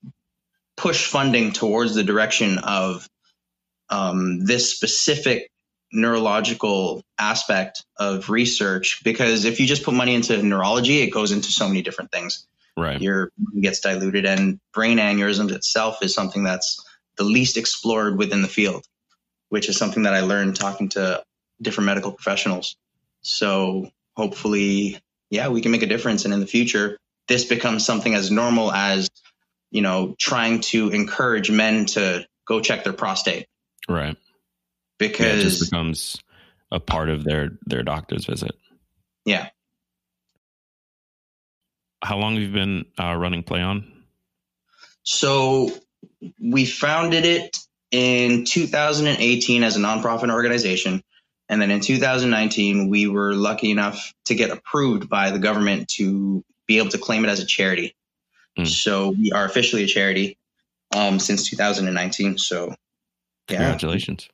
push 0.77 1.07
funding 1.07 1.53
towards 1.53 1.95
the 1.95 2.05
direction 2.05 2.59
of 2.59 3.09
um, 3.91 4.45
this 4.45 4.75
specific 4.75 5.51
neurological 5.93 7.03
aspect 7.19 7.85
of 7.99 8.31
research 8.31 9.03
because 9.03 9.45
if 9.45 9.59
you 9.59 9.67
just 9.67 9.83
put 9.83 9.93
money 9.93 10.15
into 10.15 10.41
neurology 10.41 11.01
it 11.01 11.09
goes 11.09 11.33
into 11.33 11.51
so 11.51 11.67
many 11.67 11.83
different 11.83 12.13
things 12.13 12.47
right 12.77 13.03
your 13.03 13.33
gets 13.61 13.81
diluted 13.81 14.25
and 14.25 14.61
brain 14.73 14.99
aneurysms 14.99 15.51
itself 15.51 16.01
is 16.01 16.15
something 16.15 16.45
that's 16.45 16.81
the 17.17 17.25
least 17.25 17.57
explored 17.57 18.17
within 18.17 18.41
the 18.41 18.47
field 18.47 18.85
which 19.49 19.69
is 19.69 19.77
something 19.77 20.05
that 20.05 20.15
i 20.15 20.21
learned 20.21 20.55
talking 20.55 20.89
to 20.89 21.21
different 21.61 21.87
medical 21.87 22.13
professionals 22.13 22.77
so 23.23 23.89
hopefully 24.17 24.99
yeah 25.31 25.49
we 25.49 25.61
can 25.61 25.73
make 25.73 25.83
a 25.83 25.87
difference 25.87 26.25
and 26.25 26.35
in 26.35 26.41
the 26.41 26.47
future 26.47 26.99
this 27.29 27.45
becomes 27.45 27.85
something 27.85 28.15
as 28.15 28.31
normal 28.31 28.73
as 28.73 29.09
you 29.71 29.83
know 29.83 30.15
trying 30.19 30.61
to 30.61 30.91
encourage 30.91 31.51
men 31.51 31.87
to 31.87 32.27
go 32.47 32.61
check 32.61 32.85
their 32.85 32.93
prostate 32.93 33.47
right 33.89 34.17
because 35.01 35.27
yeah, 35.27 35.33
it 35.33 35.43
just 35.43 35.71
becomes 35.71 36.23
a 36.71 36.79
part 36.79 37.09
of 37.09 37.25
their 37.25 37.59
their 37.67 37.83
doctor's 37.83 38.27
visit. 38.27 38.53
Yeah. 39.25 39.49
How 42.03 42.19
long 42.19 42.35
have 42.35 42.43
you 42.43 42.53
been 42.53 42.85
uh, 42.99 43.15
running 43.15 43.43
Play 43.43 43.61
On? 43.61 43.91
So 45.03 45.73
we 46.41 46.65
founded 46.65 47.25
it 47.25 47.59
in 47.91 48.45
2018 48.45 49.65
as 49.65 49.77
a 49.77 49.81
nonprofit 49.81 50.31
organization. 50.31 51.03
And 51.51 51.61
then 51.61 51.73
in 51.73 51.81
2019, 51.81 52.89
we 52.89 53.09
were 53.09 53.35
lucky 53.35 53.73
enough 53.73 54.15
to 54.27 54.37
get 54.37 54.51
approved 54.51 55.09
by 55.09 55.33
the 55.33 55.41
government 55.41 55.89
to 55.97 56.45
be 56.69 56.79
able 56.79 56.91
to 56.91 56.99
claim 56.99 57.25
it 57.25 57.29
as 57.29 57.41
a 57.41 57.45
charity. 57.45 57.97
Mm. 58.57 58.69
So 58.69 59.11
we 59.11 59.33
are 59.33 59.45
officially 59.45 59.83
a 59.83 59.89
charity 59.89 60.39
um, 60.95 61.19
since 61.19 61.51
2019. 61.51 62.39
So, 62.39 62.69
yeah. 63.49 63.57
Congratulations. 63.57 64.29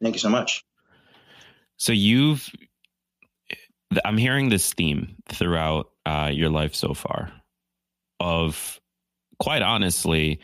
Thank 0.00 0.14
you 0.14 0.20
so 0.20 0.28
much. 0.28 0.64
So 1.76 1.90
you've, 1.92 2.48
I'm 4.04 4.16
hearing 4.16 4.48
this 4.48 4.72
theme 4.72 5.16
throughout 5.28 5.90
uh, 6.06 6.30
your 6.32 6.50
life 6.50 6.76
so 6.76 6.94
far 6.94 7.32
of 8.20 8.80
quite 9.40 9.62
honestly 9.62 10.38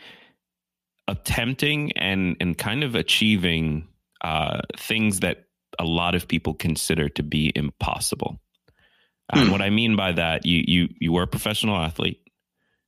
attempting 1.07 1.93
and 1.93 2.35
and 2.41 2.57
kind 2.57 2.83
of 2.83 2.95
achieving 2.95 3.87
uh, 4.21 4.59
things 4.75 5.21
that 5.21 5.46
a 5.79 5.85
lot 5.85 6.15
of 6.15 6.27
people 6.27 6.53
consider 6.53 7.09
to 7.09 7.23
be 7.23 7.51
impossible. 7.55 8.39
Hmm. 9.31 9.39
And 9.39 9.51
what 9.51 9.61
I 9.61 9.69
mean 9.69 9.95
by 9.95 10.13
that, 10.13 10.45
you 10.45 10.63
you 10.67 10.89
you 10.99 11.11
were 11.11 11.23
a 11.23 11.27
professional 11.27 11.77
athlete. 11.77 12.21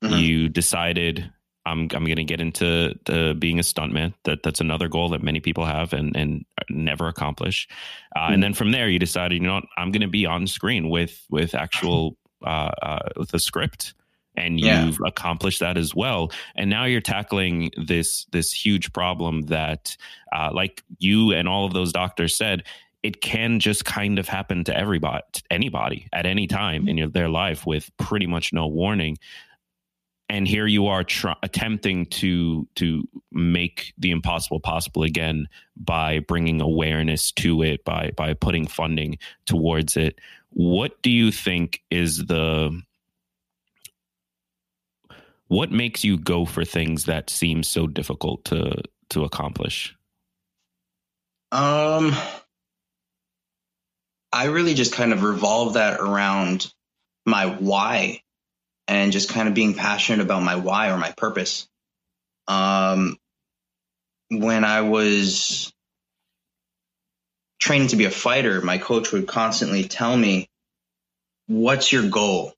Mm-hmm. 0.03 0.15
You 0.15 0.49
decided 0.49 1.31
I'm 1.65 1.81
I'm 1.93 2.05
going 2.05 2.15
to 2.15 2.23
get 2.23 2.41
into 2.41 2.95
being 3.35 3.59
a 3.59 3.63
stuntman. 3.63 4.13
That 4.23 4.43
that's 4.43 4.61
another 4.61 4.87
goal 4.87 5.09
that 5.09 5.23
many 5.23 5.39
people 5.39 5.65
have 5.65 5.93
and 5.93 6.15
and 6.15 6.45
never 6.69 7.07
accomplish. 7.07 7.67
Uh, 8.15 8.19
mm-hmm. 8.19 8.33
And 8.33 8.43
then 8.43 8.53
from 8.53 8.71
there, 8.71 8.89
you 8.89 8.99
decided, 8.99 9.41
you 9.41 9.47
know, 9.47 9.55
what, 9.55 9.65
I'm 9.77 9.91
going 9.91 10.01
to 10.01 10.07
be 10.07 10.25
on 10.25 10.47
screen 10.47 10.89
with 10.89 11.25
with 11.29 11.55
actual 11.55 12.17
uh, 12.45 12.71
uh, 12.81 13.09
with 13.17 13.33
a 13.33 13.39
script, 13.39 13.93
and 14.39 14.59
you've 14.59 14.99
yeah. 14.99 15.07
accomplished 15.07 15.59
that 15.59 15.77
as 15.77 15.93
well. 15.93 16.31
And 16.55 16.69
now 16.69 16.85
you're 16.85 17.01
tackling 17.01 17.71
this 17.77 18.25
this 18.31 18.51
huge 18.51 18.91
problem 18.93 19.43
that, 19.43 19.95
uh, 20.31 20.49
like 20.53 20.83
you 20.97 21.31
and 21.31 21.47
all 21.47 21.65
of 21.65 21.73
those 21.73 21.91
doctors 21.91 22.35
said, 22.35 22.63
it 23.03 23.21
can 23.21 23.59
just 23.59 23.85
kind 23.85 24.19
of 24.19 24.27
happen 24.27 24.63
to 24.65 24.75
everybody, 24.75 25.23
anybody 25.49 26.07
at 26.11 26.25
any 26.25 26.47
time 26.47 26.87
in 26.87 26.97
your, 26.97 27.07
their 27.07 27.29
life 27.29 27.65
with 27.65 27.89
pretty 27.97 28.27
much 28.27 28.51
no 28.51 28.67
warning 28.67 29.17
and 30.29 30.47
here 30.47 30.67
you 30.67 30.85
are 30.85 31.03
tr- 31.03 31.29
attempting 31.43 32.05
to 32.05 32.67
to 32.75 33.07
make 33.31 33.93
the 33.97 34.11
impossible 34.11 34.59
possible 34.59 35.03
again 35.03 35.47
by 35.75 36.19
bringing 36.19 36.61
awareness 36.61 37.31
to 37.31 37.63
it 37.63 37.83
by 37.83 38.11
by 38.15 38.33
putting 38.33 38.67
funding 38.67 39.17
towards 39.45 39.97
it 39.97 40.19
what 40.51 41.01
do 41.01 41.09
you 41.09 41.31
think 41.31 41.81
is 41.89 42.25
the 42.25 42.81
what 45.49 45.71
makes 45.71 46.03
you 46.03 46.17
go 46.17 46.45
for 46.45 46.63
things 46.63 47.05
that 47.05 47.29
seem 47.29 47.61
so 47.61 47.85
difficult 47.85 48.43
to 48.45 48.81
to 49.09 49.23
accomplish 49.23 49.95
um 51.51 52.15
i 54.31 54.45
really 54.45 54.73
just 54.73 54.93
kind 54.93 55.13
of 55.13 55.21
revolve 55.21 55.73
that 55.73 55.99
around 55.99 56.73
my 57.25 57.45
why 57.45 58.21
and 58.89 59.11
just 59.11 59.29
kind 59.29 59.47
of 59.47 59.53
being 59.53 59.75
passionate 59.75 60.19
about 60.19 60.41
my 60.41 60.55
why 60.55 60.89
or 60.89 60.97
my 60.97 61.11
purpose. 61.11 61.67
Um, 62.47 63.17
when 64.31 64.63
I 64.63 64.81
was 64.81 65.71
training 67.59 67.89
to 67.89 67.95
be 67.95 68.05
a 68.05 68.11
fighter, 68.11 68.61
my 68.61 68.79
coach 68.79 69.11
would 69.11 69.27
constantly 69.27 69.83
tell 69.83 70.17
me, 70.17 70.49
What's 71.45 71.91
your 71.91 72.07
goal? 72.09 72.53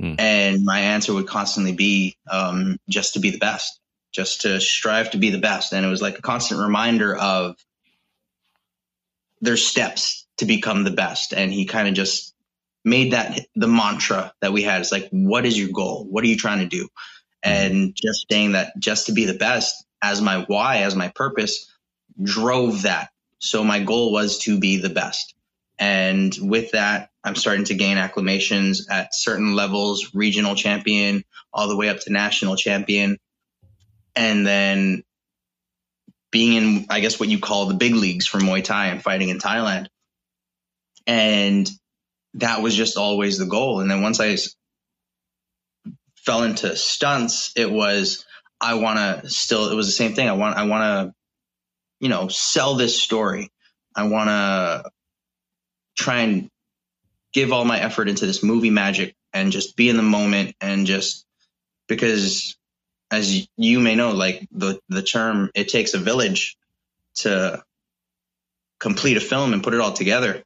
Mm. 0.00 0.16
And 0.18 0.64
my 0.64 0.80
answer 0.80 1.12
would 1.12 1.26
constantly 1.26 1.72
be 1.72 2.16
um, 2.30 2.78
just 2.88 3.14
to 3.14 3.20
be 3.20 3.30
the 3.30 3.38
best, 3.38 3.80
just 4.12 4.42
to 4.42 4.60
strive 4.60 5.10
to 5.10 5.18
be 5.18 5.30
the 5.30 5.38
best. 5.38 5.72
And 5.72 5.84
it 5.84 5.88
was 5.88 6.02
like 6.02 6.18
a 6.18 6.22
constant 6.22 6.60
reminder 6.60 7.16
of 7.16 7.56
there's 9.40 9.64
steps 9.64 10.26
to 10.38 10.46
become 10.46 10.84
the 10.84 10.90
best. 10.90 11.32
And 11.32 11.52
he 11.52 11.64
kind 11.64 11.88
of 11.88 11.94
just 11.94 12.34
made 12.84 13.12
that 13.12 13.40
the 13.54 13.68
mantra 13.68 14.32
that 14.40 14.52
we 14.52 14.62
had. 14.62 14.80
It's 14.80 14.92
like, 14.92 15.08
what 15.10 15.44
is 15.44 15.58
your 15.58 15.70
goal? 15.70 16.06
What 16.08 16.24
are 16.24 16.28
you 16.28 16.36
trying 16.36 16.60
to 16.60 16.66
do? 16.66 16.84
Mm-hmm. 16.84 17.50
And 17.50 17.94
just 17.94 18.26
saying 18.30 18.52
that 18.52 18.78
just 18.78 19.06
to 19.06 19.12
be 19.12 19.24
the 19.24 19.34
best 19.34 19.84
as 20.00 20.20
my 20.20 20.44
why, 20.46 20.78
as 20.78 20.94
my 20.94 21.08
purpose 21.08 21.70
drove 22.22 22.82
that. 22.82 23.10
So 23.40 23.62
my 23.62 23.80
goal 23.80 24.12
was 24.12 24.38
to 24.40 24.58
be 24.58 24.78
the 24.78 24.88
best. 24.88 25.34
And 25.78 26.36
with 26.40 26.72
that, 26.72 27.10
I'm 27.22 27.36
starting 27.36 27.64
to 27.66 27.74
gain 27.74 27.98
acclamations 27.98 28.88
at 28.90 29.14
certain 29.14 29.54
levels, 29.54 30.10
regional 30.14 30.54
champion, 30.54 31.24
all 31.52 31.68
the 31.68 31.76
way 31.76 31.88
up 31.88 32.00
to 32.00 32.12
national 32.12 32.56
champion. 32.56 33.18
And 34.16 34.46
then 34.46 35.04
being 36.30 36.54
in, 36.54 36.86
I 36.90 37.00
guess, 37.00 37.20
what 37.20 37.28
you 37.28 37.38
call 37.38 37.66
the 37.66 37.74
big 37.74 37.94
leagues 37.94 38.26
for 38.26 38.38
Muay 38.38 38.64
Thai 38.64 38.88
and 38.88 39.02
fighting 39.02 39.28
in 39.28 39.38
Thailand. 39.38 39.86
And 41.06 41.70
that 42.34 42.60
was 42.60 42.74
just 42.74 42.96
always 42.96 43.38
the 43.38 43.46
goal. 43.46 43.80
And 43.80 43.90
then 43.90 44.02
once 44.02 44.20
I 44.20 44.36
fell 46.16 46.42
into 46.42 46.76
stunts, 46.76 47.52
it 47.56 47.70
was 47.70 48.24
I 48.60 48.74
want 48.74 49.22
to 49.22 49.30
still. 49.30 49.70
It 49.70 49.74
was 49.74 49.86
the 49.86 49.92
same 49.92 50.14
thing. 50.14 50.28
I 50.28 50.32
want 50.32 50.56
I 50.56 50.64
want 50.64 50.82
to, 50.82 51.14
you 52.00 52.08
know, 52.08 52.28
sell 52.28 52.74
this 52.74 53.00
story. 53.00 53.50
I 53.94 54.08
want 54.08 54.28
to 54.28 54.90
try 55.98 56.20
and 56.20 56.50
give 57.32 57.52
all 57.52 57.64
my 57.64 57.78
effort 57.80 58.08
into 58.08 58.26
this 58.26 58.42
movie 58.42 58.70
magic 58.70 59.14
and 59.32 59.52
just 59.52 59.76
be 59.76 59.88
in 59.88 59.96
the 59.96 60.02
moment 60.02 60.54
and 60.60 60.86
just 60.86 61.26
because 61.86 62.56
as 63.10 63.46
you 63.56 63.80
may 63.80 63.94
know 63.94 64.12
like 64.12 64.46
the 64.52 64.78
the 64.88 65.02
term 65.02 65.50
it 65.54 65.68
takes 65.68 65.94
a 65.94 65.98
village 65.98 66.56
to 67.14 67.62
complete 68.78 69.16
a 69.16 69.20
film 69.20 69.52
and 69.52 69.62
put 69.62 69.74
it 69.74 69.80
all 69.80 69.92
together. 69.92 70.42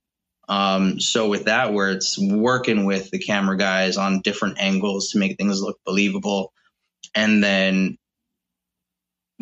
Um, 0.48 1.00
so 1.00 1.28
with 1.28 1.44
that, 1.44 1.72
where 1.72 1.90
it's 1.90 2.18
working 2.18 2.84
with 2.84 3.10
the 3.10 3.18
camera 3.18 3.56
guys 3.56 3.96
on 3.96 4.20
different 4.20 4.58
angles 4.58 5.10
to 5.10 5.18
make 5.18 5.36
things 5.36 5.62
look 5.62 5.78
believable, 5.84 6.52
and 7.14 7.42
then 7.42 7.98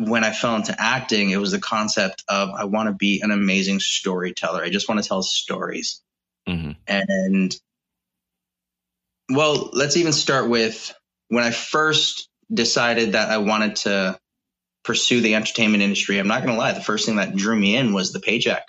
when 0.07 0.23
I 0.23 0.31
fell 0.31 0.55
into 0.55 0.75
acting, 0.79 1.29
it 1.29 1.37
was 1.37 1.51
the 1.51 1.59
concept 1.59 2.23
of 2.27 2.49
I 2.49 2.65
want 2.65 2.89
to 2.89 2.93
be 2.93 3.21
an 3.21 3.31
amazing 3.31 3.79
storyteller. 3.79 4.63
I 4.63 4.69
just 4.69 4.89
want 4.89 5.01
to 5.01 5.07
tell 5.07 5.21
stories, 5.21 6.01
mm-hmm. 6.47 6.71
and 6.87 7.55
well, 9.29 9.69
let's 9.73 9.97
even 9.97 10.13
start 10.13 10.49
with 10.49 10.93
when 11.29 11.43
I 11.43 11.51
first 11.51 12.29
decided 12.53 13.13
that 13.13 13.29
I 13.29 13.37
wanted 13.37 13.77
to 13.77 14.19
pursue 14.83 15.21
the 15.21 15.35
entertainment 15.35 15.83
industry. 15.83 16.19
I'm 16.19 16.27
not 16.27 16.43
going 16.43 16.55
to 16.55 16.59
lie, 16.59 16.73
the 16.73 16.81
first 16.81 17.05
thing 17.05 17.17
that 17.17 17.35
drew 17.35 17.55
me 17.55 17.75
in 17.75 17.93
was 17.93 18.11
the 18.11 18.19
paycheck. 18.19 18.67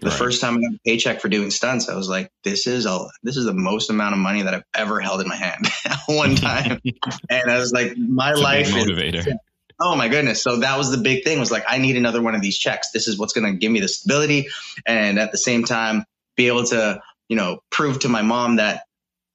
The 0.00 0.10
right. 0.10 0.18
first 0.18 0.40
time 0.40 0.56
I 0.56 0.60
got 0.60 0.74
a 0.74 0.78
paycheck 0.86 1.20
for 1.20 1.28
doing 1.28 1.50
stunts, 1.50 1.88
I 1.88 1.96
was 1.96 2.08
like, 2.08 2.30
"This 2.44 2.68
is 2.68 2.86
a 2.86 3.06
this 3.24 3.36
is 3.36 3.46
the 3.46 3.52
most 3.52 3.90
amount 3.90 4.12
of 4.12 4.20
money 4.20 4.42
that 4.42 4.54
I've 4.54 4.64
ever 4.72 5.00
held 5.00 5.20
in 5.20 5.26
my 5.26 5.34
hand 5.34 5.66
at 5.84 5.98
one 6.06 6.36
time." 6.36 6.80
and 7.30 7.50
I 7.50 7.58
was 7.58 7.72
like, 7.72 7.96
"My 7.96 8.30
it's 8.30 8.40
life 8.40 8.70
motivator." 8.70 9.26
Is, 9.26 9.34
oh 9.80 9.96
my 9.96 10.08
goodness! 10.08 10.42
So 10.42 10.58
that 10.58 10.78
was 10.78 10.90
the 10.90 10.98
big 10.98 11.24
thing. 11.24 11.38
Was 11.38 11.50
like, 11.50 11.64
I 11.68 11.78
need 11.78 11.96
another 11.96 12.22
one 12.22 12.34
of 12.34 12.42
these 12.42 12.58
checks. 12.58 12.90
This 12.90 13.08
is 13.08 13.18
what's 13.18 13.32
going 13.32 13.52
to 13.52 13.58
give 13.58 13.72
me 13.72 13.80
the 13.80 13.88
stability, 13.88 14.48
and 14.86 15.18
at 15.18 15.32
the 15.32 15.38
same 15.38 15.64
time, 15.64 16.04
be 16.36 16.48
able 16.48 16.64
to, 16.64 17.00
you 17.28 17.36
know, 17.36 17.60
prove 17.70 18.00
to 18.00 18.08
my 18.08 18.22
mom 18.22 18.56
that 18.56 18.84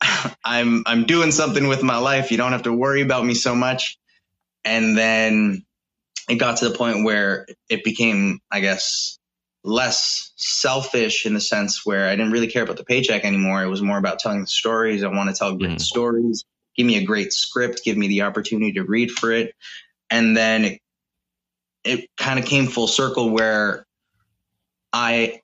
I'm 0.43 0.83
I'm 0.85 1.05
doing 1.05 1.31
something 1.31 1.67
with 1.67 1.83
my 1.83 1.97
life. 1.97 2.31
You 2.31 2.37
don't 2.37 2.51
have 2.51 2.63
to 2.63 2.73
worry 2.73 3.01
about 3.01 3.25
me 3.25 3.33
so 3.33 3.55
much. 3.55 3.97
And 4.65 4.97
then 4.97 5.65
it 6.29 6.35
got 6.35 6.57
to 6.57 6.69
the 6.69 6.75
point 6.75 7.03
where 7.03 7.45
it 7.69 7.83
became, 7.83 8.39
I 8.49 8.61
guess, 8.61 9.19
less 9.63 10.31
selfish 10.35 11.25
in 11.25 11.33
the 11.33 11.41
sense 11.41 11.85
where 11.85 12.07
I 12.07 12.15
didn't 12.15 12.31
really 12.31 12.47
care 12.47 12.63
about 12.63 12.77
the 12.77 12.85
paycheck 12.85 13.25
anymore. 13.25 13.63
It 13.63 13.67
was 13.67 13.81
more 13.81 13.97
about 13.97 14.19
telling 14.19 14.41
the 14.41 14.47
stories. 14.47 15.03
I 15.03 15.07
want 15.07 15.29
to 15.29 15.35
tell 15.35 15.55
great 15.55 15.77
mm. 15.77 15.81
stories. 15.81 16.45
Give 16.75 16.85
me 16.85 16.97
a 16.97 17.03
great 17.03 17.33
script. 17.33 17.83
Give 17.83 17.97
me 17.97 18.07
the 18.07 18.23
opportunity 18.23 18.73
to 18.73 18.83
read 18.83 19.11
for 19.11 19.31
it. 19.31 19.53
And 20.13 20.37
then 20.37 20.65
it, 20.65 20.79
it 21.83 22.09
kind 22.17 22.37
of 22.37 22.45
came 22.45 22.67
full 22.67 22.87
circle 22.87 23.31
where 23.31 23.83
I 24.93 25.41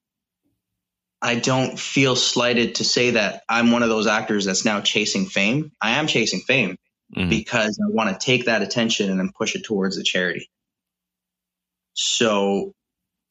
I 1.21 1.35
don't 1.35 1.77
feel 1.77 2.15
slighted 2.15 2.75
to 2.75 2.83
say 2.83 3.11
that 3.11 3.43
I'm 3.49 3.71
one 3.71 3.81
of 3.81 3.89
those 3.89 4.05
actors 4.05 4.45
that's 4.45 4.63
now 4.63 4.79
chasing 4.79 5.25
fame. 5.25 5.71
I 5.81 5.91
am 5.91 6.05
chasing 6.05 6.41
fame 6.41 6.77
mm-hmm. 7.15 7.29
because 7.29 7.79
I 7.83 7.91
want 7.91 8.09
to 8.09 8.23
take 8.23 8.45
that 8.45 8.61
attention 8.61 9.09
and 9.09 9.19
then 9.19 9.31
push 9.35 9.55
it 9.55 9.65
towards 9.65 9.97
the 9.97 10.03
charity. 10.03 10.49
So 11.93 12.71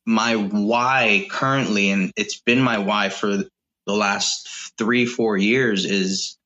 my 0.04 0.34
why 0.34 1.28
currently, 1.30 1.90
and 1.90 2.12
it's 2.16 2.40
been 2.40 2.60
my 2.60 2.78
why 2.78 3.10
for 3.10 3.36
the 3.86 3.94
last 3.94 4.72
three, 4.76 5.06
four 5.06 5.36
years, 5.36 5.84
is 5.84 6.36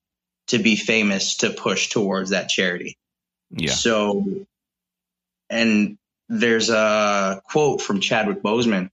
to 0.47 0.59
be 0.59 0.75
famous 0.75 1.37
to 1.37 1.49
push 1.49 1.89
towards 1.89 2.29
that 2.29 2.47
charity. 2.47 2.95
Yeah. 3.49 3.71
So, 3.71 4.45
and 5.49 5.97
there's 6.29 6.69
a 6.69 7.41
quote 7.45 7.81
from 7.81 7.99
Chadwick 7.99 8.41
Boseman 8.41 8.89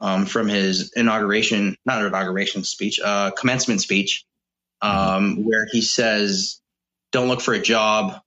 um, 0.00 0.26
from 0.26 0.48
his 0.48 0.92
inauguration, 0.94 1.76
not 1.84 2.04
inauguration 2.04 2.64
speech, 2.64 3.00
uh, 3.02 3.30
commencement 3.32 3.80
speech, 3.80 4.24
um, 4.82 5.44
where 5.44 5.66
he 5.70 5.80
says, 5.80 6.60
Don't 7.12 7.28
look 7.28 7.40
for 7.40 7.54
a 7.54 7.60
job, 7.60 8.20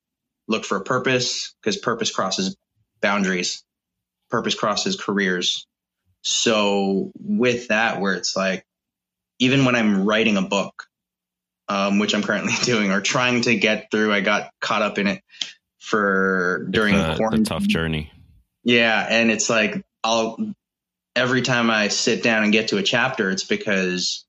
look 0.47 0.65
for 0.65 0.77
a 0.77 0.83
purpose, 0.83 1.53
because 1.61 1.77
purpose 1.77 2.11
crosses 2.11 2.55
boundaries 3.01 3.63
purpose 4.29 4.55
crosses 4.55 4.95
careers. 4.95 5.65
So 6.21 7.11
with 7.19 7.69
that, 7.69 7.99
where 7.99 8.13
it's 8.13 8.35
like, 8.35 8.65
even 9.39 9.65
when 9.65 9.75
I'm 9.75 10.05
writing 10.05 10.37
a 10.37 10.41
book, 10.41 10.83
um, 11.67 11.99
which 11.99 12.13
I'm 12.13 12.23
currently 12.23 12.53
doing 12.63 12.91
or 12.91 13.01
trying 13.01 13.41
to 13.41 13.55
get 13.55 13.91
through, 13.91 14.13
I 14.13 14.21
got 14.21 14.51
caught 14.59 14.81
up 14.81 14.97
in 14.97 15.07
it 15.07 15.21
for 15.79 16.67
during 16.69 16.95
a, 16.95 17.15
quarantine. 17.15 17.45
tough 17.45 17.63
journey. 17.63 18.11
Yeah, 18.63 19.05
and 19.09 19.31
it's 19.31 19.49
like 19.49 19.83
I'll 20.03 20.37
every 21.15 21.41
time 21.41 21.69
I 21.69 21.87
sit 21.87 22.23
down 22.23 22.43
and 22.43 22.51
get 22.51 22.69
to 22.69 22.77
a 22.77 22.83
chapter, 22.83 23.29
it's 23.29 23.43
because 23.43 24.25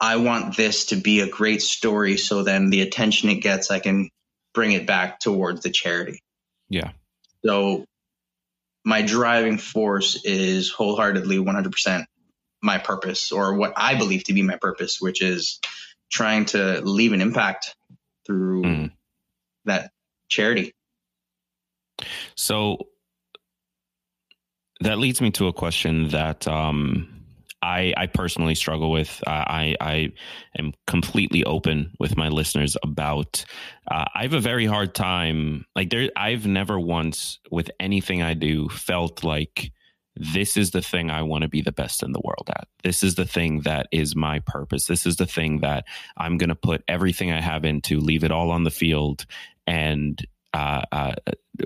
I 0.00 0.16
want 0.16 0.56
this 0.56 0.86
to 0.86 0.96
be 0.96 1.20
a 1.20 1.28
great 1.28 1.62
story. 1.62 2.16
So 2.16 2.42
then 2.42 2.70
the 2.70 2.82
attention 2.82 3.28
it 3.30 3.36
gets, 3.36 3.70
I 3.70 3.78
can 3.78 4.10
bring 4.54 4.72
it 4.72 4.86
back 4.86 5.20
towards 5.20 5.62
the 5.62 5.70
charity. 5.70 6.22
Yeah. 6.68 6.92
So 7.44 7.84
my 8.84 9.02
driving 9.02 9.58
force 9.58 10.20
is 10.24 10.70
wholeheartedly 10.70 11.38
100% 11.38 12.04
my 12.62 12.78
purpose 12.78 13.30
or 13.32 13.54
what 13.54 13.72
I 13.76 13.96
believe 13.96 14.24
to 14.24 14.32
be 14.32 14.42
my 14.42 14.56
purpose, 14.56 15.00
which 15.00 15.22
is 15.22 15.60
trying 16.10 16.46
to 16.46 16.80
leave 16.80 17.12
an 17.12 17.20
impact 17.20 17.74
through 18.26 18.62
mm. 18.62 18.92
that 19.64 19.90
charity. 20.28 20.72
So 22.36 22.78
that 24.80 24.98
leads 24.98 25.20
me 25.20 25.30
to 25.32 25.48
a 25.48 25.52
question 25.52 26.08
that 26.08 26.46
um, 26.46 27.18
I, 27.62 27.92
I 27.96 28.06
personally 28.06 28.54
struggle 28.54 28.90
with. 28.90 29.20
Uh, 29.26 29.30
I, 29.30 29.76
I 29.80 30.12
am 30.58 30.72
completely 30.86 31.44
open 31.44 31.92
with 31.98 32.16
my 32.16 32.28
listeners 32.28 32.76
about. 32.82 33.44
Uh, 33.90 34.04
I 34.14 34.22
have 34.22 34.34
a 34.34 34.40
very 34.40 34.66
hard 34.66 34.94
time. 34.94 35.64
Like 35.74 35.90
there, 35.90 36.10
I've 36.16 36.46
never 36.46 36.78
once 36.78 37.38
with 37.50 37.70
anything 37.80 38.22
I 38.22 38.34
do 38.34 38.68
felt 38.68 39.24
like 39.24 39.72
this 40.20 40.56
is 40.56 40.72
the 40.72 40.82
thing 40.82 41.10
I 41.10 41.22
want 41.22 41.42
to 41.42 41.48
be 41.48 41.62
the 41.62 41.72
best 41.72 42.02
in 42.02 42.12
the 42.12 42.20
world 42.22 42.50
at. 42.50 42.66
This 42.82 43.02
is 43.02 43.14
the 43.14 43.24
thing 43.24 43.60
that 43.60 43.86
is 43.92 44.16
my 44.16 44.40
purpose. 44.40 44.86
This 44.86 45.06
is 45.06 45.16
the 45.16 45.26
thing 45.26 45.60
that 45.60 45.84
I'm 46.16 46.38
going 46.38 46.48
to 46.48 46.56
put 46.56 46.82
everything 46.88 47.30
I 47.30 47.40
have 47.40 47.64
into, 47.64 48.00
leave 48.00 48.24
it 48.24 48.32
all 48.32 48.50
on 48.50 48.64
the 48.64 48.70
field, 48.70 49.26
and 49.68 50.26
uh, 50.54 50.82
uh, 50.90 51.14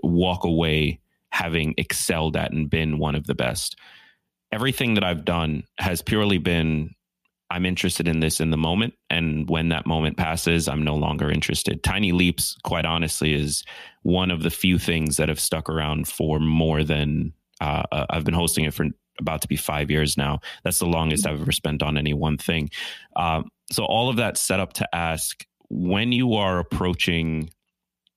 walk 0.02 0.44
away 0.44 1.00
having 1.30 1.72
excelled 1.78 2.36
at 2.36 2.52
and 2.52 2.68
been 2.68 2.98
one 2.98 3.14
of 3.14 3.26
the 3.26 3.34
best 3.34 3.76
everything 4.52 4.94
that 4.94 5.02
I've 5.02 5.24
done 5.24 5.64
has 5.78 6.02
purely 6.02 6.38
been 6.38 6.94
I'm 7.50 7.66
interested 7.66 8.08
in 8.08 8.20
this 8.20 8.40
in 8.40 8.48
the 8.48 8.56
moment. 8.56 8.94
And 9.10 9.48
when 9.48 9.68
that 9.68 9.86
moment 9.86 10.16
passes, 10.16 10.68
I'm 10.68 10.82
no 10.82 10.94
longer 10.94 11.30
interested. 11.30 11.82
Tiny 11.82 12.10
Leaps, 12.10 12.56
quite 12.64 12.86
honestly, 12.86 13.34
is 13.34 13.62
one 14.04 14.30
of 14.30 14.42
the 14.42 14.48
few 14.48 14.78
things 14.78 15.18
that 15.18 15.28
have 15.28 15.38
stuck 15.38 15.68
around 15.68 16.08
for 16.08 16.40
more 16.40 16.82
than 16.82 17.34
uh, 17.60 17.82
uh 17.92 18.06
I've 18.08 18.24
been 18.24 18.32
hosting 18.32 18.64
it 18.64 18.72
for 18.72 18.86
about 19.20 19.42
to 19.42 19.48
be 19.48 19.56
five 19.56 19.90
years 19.90 20.16
now. 20.16 20.40
That's 20.64 20.78
the 20.78 20.86
longest 20.86 21.26
I've 21.26 21.42
ever 21.42 21.52
spent 21.52 21.82
on 21.82 21.98
any 21.98 22.14
one 22.14 22.38
thing. 22.38 22.70
Uh, 23.14 23.42
so, 23.70 23.84
all 23.84 24.08
of 24.08 24.16
that 24.16 24.38
set 24.38 24.58
up 24.58 24.72
to 24.74 24.94
ask 24.94 25.44
when 25.68 26.10
you 26.10 26.34
are 26.34 26.58
approaching 26.58 27.50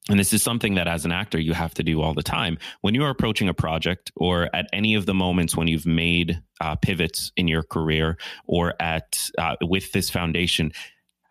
and 0.10 0.20
this 0.20 0.34
is 0.34 0.44
something 0.44 0.76
that 0.76 0.88
as 0.88 1.06
an 1.06 1.12
actor 1.12 1.40
you 1.40 1.54
have 1.54 1.74
to 1.76 1.84
do 1.84 2.02
all 2.02 2.14
the 2.14 2.24
time. 2.24 2.58
When 2.82 2.94
you 2.94 3.04
are 3.04 3.10
approaching 3.10 3.50
a 3.50 3.54
project 3.54 4.12
or 4.16 4.56
at 4.56 4.68
any 4.72 4.96
of 4.96 5.06
the 5.06 5.14
moments 5.14 5.56
when 5.56 5.68
you've 5.68 5.86
made 5.86 6.42
uh, 6.62 6.76
pivots 6.76 7.32
in 7.36 7.48
your 7.48 7.64
career 7.64 8.18
or 8.46 8.76
at 8.80 9.30
uh, 9.38 9.56
with 9.62 9.92
this 9.92 10.10
foundation 10.10 10.72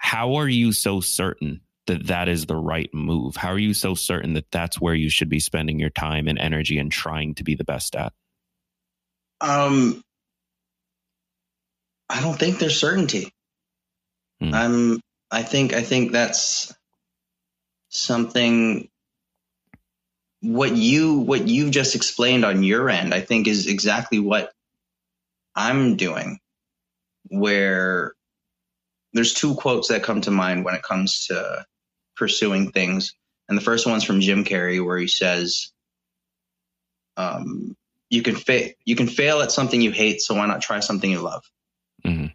how 0.04 0.34
are 0.34 0.48
you 0.48 0.70
so 0.70 1.00
certain 1.00 1.62
that 1.86 2.08
that 2.08 2.28
is 2.28 2.44
the 2.44 2.56
right 2.56 2.90
move? 2.92 3.36
How 3.36 3.48
are 3.48 3.58
you 3.58 3.72
so 3.72 3.94
certain 3.94 4.34
that 4.34 4.50
that's 4.50 4.78
where 4.78 4.94
you 4.94 5.08
should 5.08 5.30
be 5.30 5.40
spending 5.40 5.78
your 5.78 5.88
time 5.88 6.28
and 6.28 6.38
energy 6.38 6.76
and 6.78 6.92
trying 6.92 7.34
to 7.36 7.42
be 7.42 7.54
the 7.54 7.64
best 7.64 7.96
at? 7.96 8.12
Um 9.40 10.02
i 12.10 12.20
don't 12.20 12.38
think 12.38 12.58
there's 12.58 12.78
certainty. 12.78 13.32
Hmm. 14.40 14.54
i'm 14.54 15.00
i 15.30 15.42
think 15.42 15.72
i 15.72 15.80
think 15.80 16.12
that's 16.12 16.74
something 17.94 18.88
what 20.40 20.76
you 20.76 21.14
what 21.14 21.48
you've 21.48 21.70
just 21.70 21.94
explained 21.94 22.44
on 22.44 22.62
your 22.62 22.90
end 22.90 23.14
i 23.14 23.20
think 23.20 23.46
is 23.46 23.66
exactly 23.66 24.18
what 24.18 24.52
i'm 25.54 25.96
doing 25.96 26.38
where 27.28 28.14
there's 29.14 29.32
two 29.32 29.54
quotes 29.54 29.88
that 29.88 30.02
come 30.02 30.20
to 30.22 30.30
mind 30.30 30.64
when 30.64 30.74
it 30.74 30.82
comes 30.82 31.26
to 31.26 31.64
pursuing 32.16 32.70
things. 32.72 33.14
And 33.48 33.56
the 33.56 33.62
first 33.62 33.86
one's 33.86 34.04
from 34.04 34.20
jim 34.20 34.44
carrey 34.44 34.84
where 34.84 34.98
he 34.98 35.06
says 35.06 35.70
um, 37.16 37.76
you 38.10 38.22
can 38.22 38.34
fail 38.34 38.70
you 38.84 38.96
can 38.96 39.06
fail 39.06 39.40
at 39.40 39.52
something 39.52 39.80
you 39.80 39.92
hate 39.92 40.20
so 40.20 40.34
why 40.34 40.46
not 40.46 40.62
try 40.62 40.80
something 40.80 41.10
you 41.10 41.20
love? 41.20 41.44
Mm-hmm. 42.04 42.26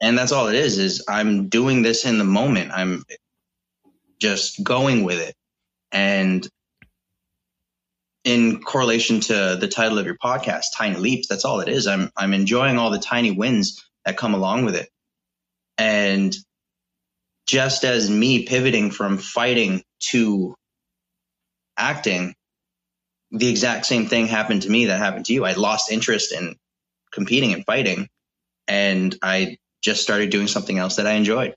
and 0.00 0.16
that's 0.16 0.30
all 0.30 0.46
it 0.46 0.54
is 0.54 0.78
is 0.78 1.04
i'm 1.08 1.48
doing 1.48 1.82
this 1.82 2.04
in 2.04 2.18
the 2.18 2.24
moment. 2.24 2.70
I'm 2.72 3.02
just 4.20 4.62
going 4.62 5.04
with 5.04 5.20
it. 5.20 5.34
And 5.92 6.46
in 8.24 8.60
correlation 8.60 9.20
to 9.20 9.56
the 9.58 9.68
title 9.68 9.98
of 9.98 10.06
your 10.06 10.16
podcast, 10.16 10.64
Tiny 10.76 10.96
Leaps, 10.96 11.28
that's 11.28 11.44
all 11.44 11.60
it 11.60 11.68
is. 11.68 11.86
I'm 11.86 12.10
I'm 12.16 12.34
enjoying 12.34 12.76
all 12.76 12.90
the 12.90 12.98
tiny 12.98 13.30
wins 13.30 13.88
that 14.04 14.16
come 14.16 14.34
along 14.34 14.64
with 14.64 14.74
it. 14.74 14.88
And 15.78 16.36
just 17.46 17.84
as 17.84 18.10
me 18.10 18.44
pivoting 18.44 18.90
from 18.90 19.18
fighting 19.18 19.84
to 20.10 20.56
acting, 21.76 22.34
the 23.30 23.48
exact 23.48 23.86
same 23.86 24.06
thing 24.06 24.26
happened 24.26 24.62
to 24.62 24.70
me 24.70 24.86
that 24.86 24.98
happened 24.98 25.26
to 25.26 25.32
you. 25.32 25.44
I 25.44 25.52
lost 25.52 25.92
interest 25.92 26.32
in 26.32 26.56
competing 27.12 27.52
and 27.52 27.64
fighting, 27.64 28.08
and 28.66 29.16
I 29.22 29.58
just 29.82 30.02
started 30.02 30.30
doing 30.30 30.48
something 30.48 30.78
else 30.78 30.96
that 30.96 31.06
I 31.06 31.12
enjoyed. 31.12 31.54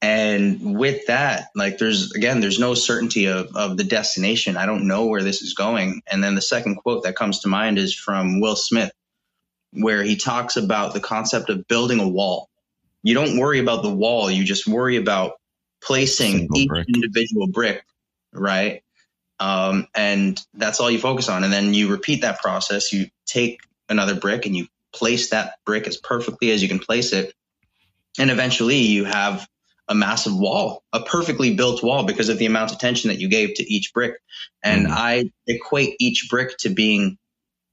And 0.00 0.78
with 0.78 1.06
that, 1.06 1.48
like 1.56 1.78
there's 1.78 2.12
again, 2.12 2.40
there's 2.40 2.60
no 2.60 2.74
certainty 2.74 3.26
of, 3.26 3.48
of 3.56 3.76
the 3.76 3.84
destination. 3.84 4.56
I 4.56 4.66
don't 4.66 4.86
know 4.86 5.06
where 5.06 5.22
this 5.22 5.42
is 5.42 5.54
going. 5.54 6.02
And 6.06 6.22
then 6.22 6.36
the 6.36 6.40
second 6.40 6.76
quote 6.76 7.02
that 7.02 7.16
comes 7.16 7.40
to 7.40 7.48
mind 7.48 7.78
is 7.78 7.94
from 7.94 8.40
Will 8.40 8.54
Smith, 8.54 8.92
where 9.72 10.04
he 10.04 10.16
talks 10.16 10.56
about 10.56 10.94
the 10.94 11.00
concept 11.00 11.50
of 11.50 11.66
building 11.66 11.98
a 11.98 12.08
wall. 12.08 12.48
You 13.02 13.14
don't 13.14 13.38
worry 13.38 13.58
about 13.58 13.82
the 13.82 13.94
wall, 13.94 14.30
you 14.30 14.44
just 14.44 14.66
worry 14.68 14.96
about 14.96 15.32
placing 15.82 16.38
Single 16.38 16.58
each 16.58 16.68
brick. 16.68 16.88
individual 16.88 17.48
brick, 17.48 17.84
right? 18.32 18.82
Um, 19.40 19.86
and 19.94 20.40
that's 20.54 20.80
all 20.80 20.90
you 20.90 20.98
focus 20.98 21.28
on. 21.28 21.44
And 21.44 21.52
then 21.52 21.74
you 21.74 21.88
repeat 21.90 22.22
that 22.22 22.40
process. 22.40 22.92
You 22.92 23.06
take 23.26 23.60
another 23.88 24.14
brick 24.14 24.46
and 24.46 24.56
you 24.56 24.66
place 24.92 25.30
that 25.30 25.54
brick 25.64 25.86
as 25.86 25.96
perfectly 25.96 26.50
as 26.50 26.62
you 26.62 26.68
can 26.68 26.78
place 26.78 27.12
it. 27.12 27.34
And 28.18 28.30
eventually 28.30 28.78
you 28.78 29.04
have 29.04 29.46
a 29.88 29.94
massive 29.94 30.36
wall, 30.36 30.84
a 30.92 31.00
perfectly 31.00 31.54
built 31.54 31.82
wall 31.82 32.04
because 32.04 32.28
of 32.28 32.38
the 32.38 32.46
amount 32.46 32.70
of 32.70 32.76
attention 32.76 33.08
that 33.08 33.18
you 33.18 33.28
gave 33.28 33.54
to 33.54 33.72
each 33.72 33.92
brick. 33.92 34.14
And 34.62 34.86
mm. 34.86 34.90
I 34.90 35.30
equate 35.46 35.96
each 35.98 36.28
brick 36.28 36.56
to 36.58 36.68
being 36.68 37.18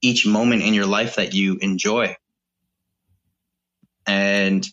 each 0.01 0.25
moment 0.25 0.63
in 0.63 0.73
your 0.73 0.85
life 0.85 1.15
that 1.15 1.33
you 1.33 1.57
enjoy. 1.59 2.15
And 4.07 4.65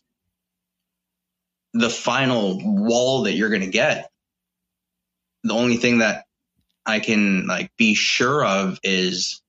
the 1.72 1.90
final 1.90 2.60
wall 2.62 3.22
that 3.22 3.32
you're 3.32 3.48
going 3.48 3.62
to 3.62 3.68
get, 3.68 4.10
the 5.42 5.54
only 5.54 5.76
thing 5.76 5.98
that 5.98 6.24
I 6.84 7.00
can 7.00 7.46
like 7.46 7.70
be 7.76 7.94
sure 7.94 8.44
of 8.44 8.78
is 8.82 9.40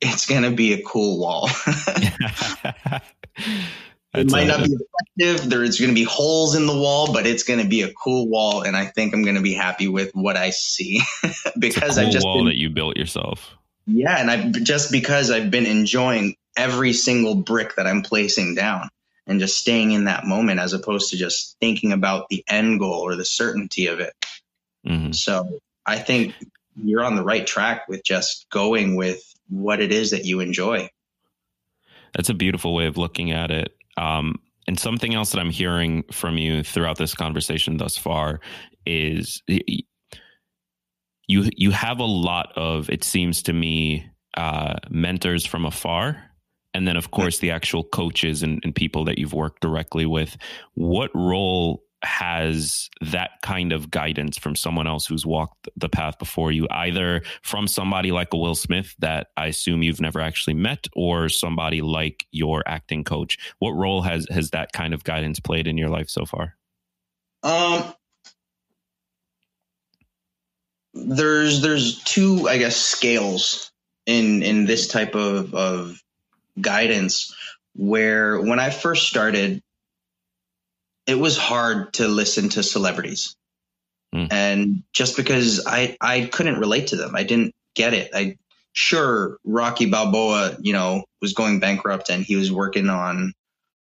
it's 0.00 0.26
going 0.26 0.42
to 0.42 0.50
be 0.50 0.74
a 0.74 0.82
cool 0.82 1.18
wall. 1.18 1.48
it 4.16 4.30
might 4.30 4.46
not 4.46 4.64
be 4.64 4.76
effective. 5.18 5.50
There's 5.50 5.78
going 5.78 5.90
to 5.90 5.94
be 5.94 6.04
holes 6.04 6.54
in 6.54 6.66
the 6.66 6.76
wall, 6.76 7.12
but 7.12 7.26
it's 7.26 7.42
going 7.42 7.60
to 7.60 7.68
be 7.68 7.82
a 7.82 7.92
cool 7.92 8.28
wall, 8.28 8.62
and 8.62 8.76
I 8.76 8.86
think 8.86 9.14
I'm 9.14 9.22
going 9.22 9.36
to 9.36 9.42
be 9.42 9.54
happy 9.54 9.88
with 9.88 10.12
what 10.14 10.36
I 10.36 10.50
see 10.50 11.00
because 11.58 11.96
cool 11.96 12.06
I've 12.06 12.12
just 12.12 12.24
wall 12.24 12.38
been, 12.38 12.46
that 12.46 12.56
you 12.56 12.70
built 12.70 12.96
yourself. 12.96 13.54
Yeah, 13.86 14.16
and 14.18 14.30
I 14.30 14.50
just 14.50 14.90
because 14.90 15.30
I've 15.30 15.50
been 15.50 15.66
enjoying 15.66 16.36
every 16.56 16.92
single 16.92 17.34
brick 17.34 17.76
that 17.76 17.86
I'm 17.86 18.02
placing 18.02 18.54
down 18.54 18.88
and 19.26 19.40
just 19.40 19.58
staying 19.58 19.92
in 19.92 20.04
that 20.04 20.24
moment 20.24 20.60
as 20.60 20.72
opposed 20.72 21.10
to 21.10 21.16
just 21.16 21.56
thinking 21.60 21.92
about 21.92 22.28
the 22.28 22.44
end 22.48 22.78
goal 22.78 23.00
or 23.00 23.16
the 23.16 23.24
certainty 23.24 23.88
of 23.88 24.00
it. 24.00 24.12
Mm-hmm. 24.86 25.12
So 25.12 25.58
I 25.84 25.98
think 25.98 26.34
you're 26.82 27.04
on 27.04 27.16
the 27.16 27.24
right 27.24 27.46
track 27.46 27.88
with 27.88 28.04
just 28.04 28.46
going 28.50 28.96
with 28.96 29.22
what 29.48 29.80
it 29.80 29.92
is 29.92 30.10
that 30.10 30.24
you 30.24 30.40
enjoy. 30.40 30.88
That's 32.14 32.28
a 32.28 32.34
beautiful 32.34 32.74
way 32.74 32.86
of 32.86 32.96
looking 32.96 33.30
at 33.30 33.50
it. 33.50 33.75
Um, 33.96 34.36
and 34.66 34.78
something 34.78 35.14
else 35.14 35.30
that 35.32 35.38
I'm 35.38 35.50
hearing 35.50 36.04
from 36.10 36.38
you 36.38 36.62
throughout 36.62 36.98
this 36.98 37.14
conversation 37.14 37.76
thus 37.76 37.96
far 37.96 38.40
is 38.84 39.42
you 39.46 39.82
you 41.56 41.70
have 41.70 41.98
a 42.00 42.04
lot 42.04 42.52
of 42.56 42.90
it 42.90 43.04
seems 43.04 43.42
to 43.44 43.52
me 43.52 44.10
uh, 44.36 44.74
mentors 44.90 45.46
from 45.46 45.64
afar 45.64 46.30
and 46.76 46.86
then 46.86 46.96
of 46.96 47.10
course 47.10 47.38
the 47.38 47.50
actual 47.50 47.84
coaches 47.84 48.42
and, 48.42 48.60
and, 48.62 48.74
people 48.74 49.04
that 49.06 49.18
you've 49.18 49.32
worked 49.32 49.62
directly 49.62 50.04
with. 50.04 50.36
What 50.74 51.10
role 51.14 51.85
has 52.02 52.90
that 53.00 53.30
kind 53.42 53.72
of 53.72 53.90
guidance 53.90 54.36
from 54.36 54.54
someone 54.54 54.86
else 54.86 55.06
who's 55.06 55.24
walked 55.24 55.68
the 55.76 55.88
path 55.88 56.18
before 56.18 56.52
you, 56.52 56.66
either 56.70 57.22
from 57.42 57.66
somebody 57.66 58.12
like 58.12 58.32
a 58.32 58.36
Will 58.36 58.54
Smith 58.54 58.94
that 58.98 59.28
I 59.36 59.46
assume 59.46 59.82
you've 59.82 60.00
never 60.00 60.20
actually 60.20 60.54
met, 60.54 60.86
or 60.94 61.28
somebody 61.28 61.80
like 61.80 62.26
your 62.32 62.62
acting 62.66 63.04
coach? 63.04 63.38
What 63.58 63.70
role 63.70 64.02
has 64.02 64.26
has 64.30 64.50
that 64.50 64.72
kind 64.72 64.94
of 64.94 65.04
guidance 65.04 65.40
played 65.40 65.66
in 65.66 65.78
your 65.78 65.88
life 65.88 66.08
so 66.08 66.24
far? 66.26 66.56
Um, 67.42 67.94
there's 70.94 71.62
there's 71.62 72.02
two, 72.04 72.48
I 72.48 72.58
guess, 72.58 72.76
scales 72.76 73.72
in 74.06 74.42
in 74.42 74.66
this 74.66 74.88
type 74.88 75.14
of 75.14 75.54
of 75.54 76.02
guidance 76.60 77.34
where 77.74 78.40
when 78.40 78.58
I 78.58 78.70
first 78.70 79.08
started, 79.08 79.62
it 81.06 81.18
was 81.18 81.36
hard 81.36 81.94
to 81.94 82.08
listen 82.08 82.48
to 82.50 82.62
celebrities. 82.62 83.36
Mm. 84.14 84.28
And 84.30 84.82
just 84.92 85.16
because 85.16 85.66
I, 85.66 85.96
I 86.00 86.26
couldn't 86.26 86.58
relate 86.58 86.88
to 86.88 86.96
them, 86.96 87.14
I 87.14 87.22
didn't 87.22 87.54
get 87.74 87.94
it. 87.94 88.10
I 88.14 88.36
sure 88.72 89.38
Rocky 89.44 89.86
Balboa, 89.86 90.56
you 90.60 90.72
know, 90.72 91.04
was 91.20 91.32
going 91.32 91.60
bankrupt 91.60 92.10
and 92.10 92.24
he 92.24 92.36
was 92.36 92.52
working 92.52 92.88
on 92.88 93.32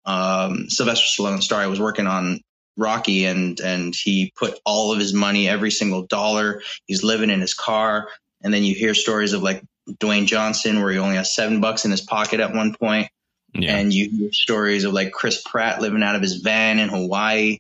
um, 0.06 0.70
Sylvester 0.70 1.22
Stallone 1.22 1.42
star. 1.42 1.62
I 1.62 1.68
was 1.68 1.80
working 1.80 2.08
on 2.08 2.40
Rocky 2.78 3.26
and 3.26 3.60
and 3.60 3.96
he 3.96 4.32
put 4.38 4.60
all 4.66 4.92
of 4.92 5.00
his 5.00 5.14
money, 5.14 5.48
every 5.48 5.72
single 5.72 6.04
dollar. 6.04 6.62
He's 6.86 7.04
living 7.04 7.30
in 7.30 7.40
his 7.40 7.54
car, 7.54 8.10
and 8.44 8.54
then 8.54 8.64
you 8.64 8.76
hear 8.76 8.94
stories 8.94 9.34
of 9.34 9.42
like 9.42 9.64
Dwayne 10.00 10.26
Johnson 10.26 10.82
where 10.82 10.92
he 10.92 10.98
only 10.98 11.16
has 11.16 11.34
seven 11.34 11.62
bucks 11.62 11.86
in 11.86 11.92
his 11.92 12.02
pocket 12.02 12.40
at 12.40 12.54
one 12.54 12.76
point. 12.76 13.08
Yeah. 13.56 13.78
And 13.78 13.94
you 13.94 14.10
hear 14.10 14.32
stories 14.32 14.84
of 14.84 14.94
like 14.94 15.12
Chris 15.12 15.42
Pratt 15.42 15.82
living 15.82 16.04
out 16.04 16.16
of 16.16 16.22
his 16.22 16.36
van 16.36 16.80
in 16.80 16.90
Hawaii. 16.90 17.60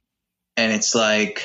And 0.57 0.71
it's 0.71 0.93
like, 0.93 1.43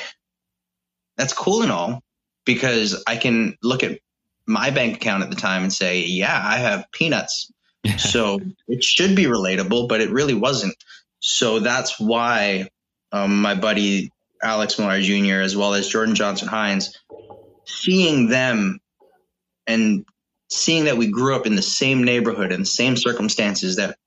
that's 1.17 1.33
cool 1.33 1.63
and 1.63 1.71
all 1.71 2.03
because 2.45 3.03
I 3.07 3.17
can 3.17 3.57
look 3.63 3.83
at 3.83 3.99
my 4.45 4.71
bank 4.71 4.97
account 4.97 5.23
at 5.23 5.29
the 5.29 5.35
time 5.35 5.63
and 5.63 5.71
say, 5.71 6.01
yeah, 6.01 6.39
I 6.43 6.57
have 6.57 6.91
peanuts. 6.91 7.51
so 7.97 8.39
it 8.67 8.83
should 8.83 9.15
be 9.15 9.25
relatable, 9.25 9.87
but 9.87 10.01
it 10.01 10.11
really 10.11 10.33
wasn't. 10.33 10.75
So 11.19 11.59
that's 11.59 11.99
why 11.99 12.69
um, 13.11 13.41
my 13.41 13.55
buddy 13.55 14.11
Alex 14.43 14.79
Miller 14.79 15.01
Jr., 15.01 15.41
as 15.41 15.55
well 15.55 15.73
as 15.73 15.87
Jordan 15.87 16.15
Johnson-Hinds, 16.15 16.97
seeing 17.65 18.27
them 18.27 18.79
and 19.67 20.05
seeing 20.49 20.85
that 20.85 20.97
we 20.97 21.07
grew 21.07 21.35
up 21.35 21.45
in 21.45 21.55
the 21.55 21.61
same 21.61 22.03
neighborhood 22.03 22.51
and 22.51 22.63
the 22.63 22.69
same 22.69 22.97
circumstances 22.97 23.77
that 23.77 23.97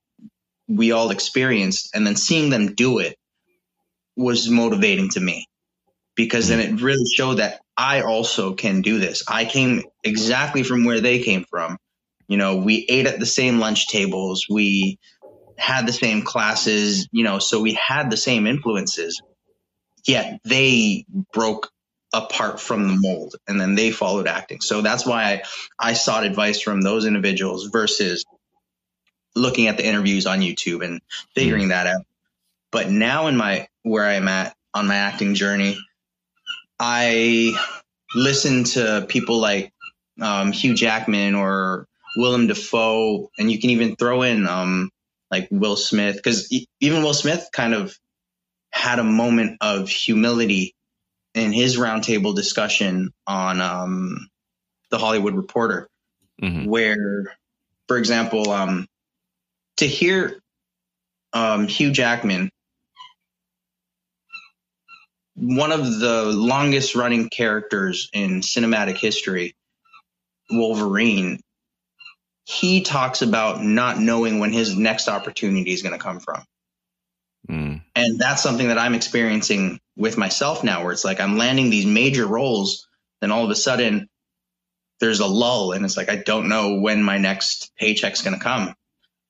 we 0.68 0.92
all 0.92 1.10
experienced 1.10 1.90
and 1.94 2.06
then 2.06 2.16
seeing 2.16 2.50
them 2.50 2.74
do 2.74 2.98
it 2.98 3.16
was 4.16 4.48
motivating 4.48 5.10
to 5.10 5.20
me 5.20 5.46
because 6.14 6.48
then 6.48 6.60
mm. 6.60 6.72
it 6.72 6.82
really 6.82 7.04
showed 7.14 7.34
that 7.34 7.60
I 7.76 8.02
also 8.02 8.54
can 8.54 8.82
do 8.82 8.98
this. 8.98 9.24
I 9.28 9.44
came 9.44 9.82
exactly 10.02 10.62
from 10.62 10.84
where 10.84 11.00
they 11.00 11.20
came 11.20 11.44
from. 11.50 11.76
You 12.28 12.36
know, 12.36 12.56
we 12.56 12.86
ate 12.88 13.06
at 13.06 13.18
the 13.18 13.26
same 13.26 13.58
lunch 13.58 13.88
tables, 13.88 14.46
we 14.48 14.98
had 15.58 15.86
the 15.86 15.92
same 15.92 16.22
classes, 16.22 17.08
you 17.12 17.24
know, 17.24 17.38
so 17.38 17.60
we 17.60 17.74
had 17.74 18.10
the 18.10 18.16
same 18.16 18.46
influences. 18.46 19.20
Yet 20.06 20.40
they 20.44 21.06
broke 21.32 21.70
apart 22.12 22.60
from 22.60 22.86
the 22.86 22.96
mold 22.96 23.34
and 23.48 23.60
then 23.60 23.74
they 23.74 23.90
followed 23.90 24.28
acting. 24.28 24.60
So 24.60 24.82
that's 24.82 25.04
why 25.04 25.24
I, 25.24 25.42
I 25.78 25.92
sought 25.94 26.24
advice 26.24 26.60
from 26.60 26.80
those 26.80 27.06
individuals 27.06 27.64
versus 27.64 28.24
looking 29.34 29.66
at 29.66 29.76
the 29.76 29.86
interviews 29.86 30.26
on 30.26 30.40
YouTube 30.40 30.84
and 30.84 31.00
figuring 31.34 31.66
mm. 31.66 31.68
that 31.68 31.86
out. 31.86 32.04
But 32.70 32.90
now 32.90 33.26
in 33.26 33.36
my 33.36 33.68
where 33.82 34.04
I'm 34.04 34.28
at 34.28 34.56
on 34.72 34.86
my 34.86 34.96
acting 34.96 35.34
journey, 35.34 35.78
I 36.78 37.54
listen 38.14 38.64
to 38.64 39.06
people 39.08 39.38
like 39.38 39.72
um, 40.20 40.52
Hugh 40.52 40.74
Jackman 40.74 41.34
or 41.34 41.86
Willem 42.16 42.46
Dafoe, 42.46 43.30
and 43.38 43.50
you 43.50 43.60
can 43.60 43.70
even 43.70 43.96
throw 43.96 44.22
in 44.22 44.46
um, 44.46 44.90
like 45.30 45.48
Will 45.50 45.76
Smith 45.76 46.16
because 46.16 46.52
even 46.80 47.02
Will 47.02 47.14
Smith 47.14 47.48
kind 47.52 47.74
of 47.74 47.98
had 48.72 48.98
a 48.98 49.04
moment 49.04 49.58
of 49.60 49.88
humility 49.88 50.74
in 51.34 51.52
his 51.52 51.76
roundtable 51.76 52.34
discussion 52.34 53.12
on 53.26 53.60
um, 53.60 54.30
the 54.90 54.98
Hollywood 54.98 55.34
Reporter, 55.34 55.88
mm-hmm. 56.40 56.66
where, 56.66 57.36
for 57.88 57.98
example, 57.98 58.50
um, 58.50 58.86
to 59.76 59.86
hear 59.86 60.40
um, 61.32 61.66
Hugh 61.66 61.90
Jackman, 61.90 62.50
one 65.34 65.72
of 65.72 65.98
the 65.98 66.24
longest 66.26 66.94
running 66.94 67.28
characters 67.28 68.08
in 68.12 68.40
cinematic 68.40 68.96
history, 68.96 69.54
Wolverine, 70.50 71.40
he 72.44 72.82
talks 72.82 73.22
about 73.22 73.64
not 73.64 73.98
knowing 73.98 74.38
when 74.38 74.52
his 74.52 74.76
next 74.76 75.08
opportunity 75.08 75.72
is 75.72 75.82
going 75.82 75.96
to 75.96 76.02
come 76.02 76.20
from. 76.20 76.44
Mm. 77.48 77.82
And 77.94 78.18
that's 78.18 78.42
something 78.42 78.68
that 78.68 78.78
I'm 78.78 78.94
experiencing 78.94 79.80
with 79.96 80.16
myself 80.16 80.62
now, 80.62 80.82
where 80.82 80.92
it's 80.92 81.04
like 81.04 81.20
I'm 81.20 81.36
landing 81.36 81.70
these 81.70 81.86
major 81.86 82.26
roles, 82.26 82.86
then 83.20 83.32
all 83.32 83.44
of 83.44 83.50
a 83.50 83.56
sudden 83.56 84.08
there's 85.00 85.20
a 85.20 85.26
lull, 85.26 85.72
and 85.72 85.84
it's 85.84 85.96
like 85.96 86.08
I 86.08 86.16
don't 86.16 86.48
know 86.48 86.80
when 86.80 87.02
my 87.02 87.18
next 87.18 87.72
paycheck's 87.76 88.22
going 88.22 88.36
to 88.36 88.42
come. 88.42 88.74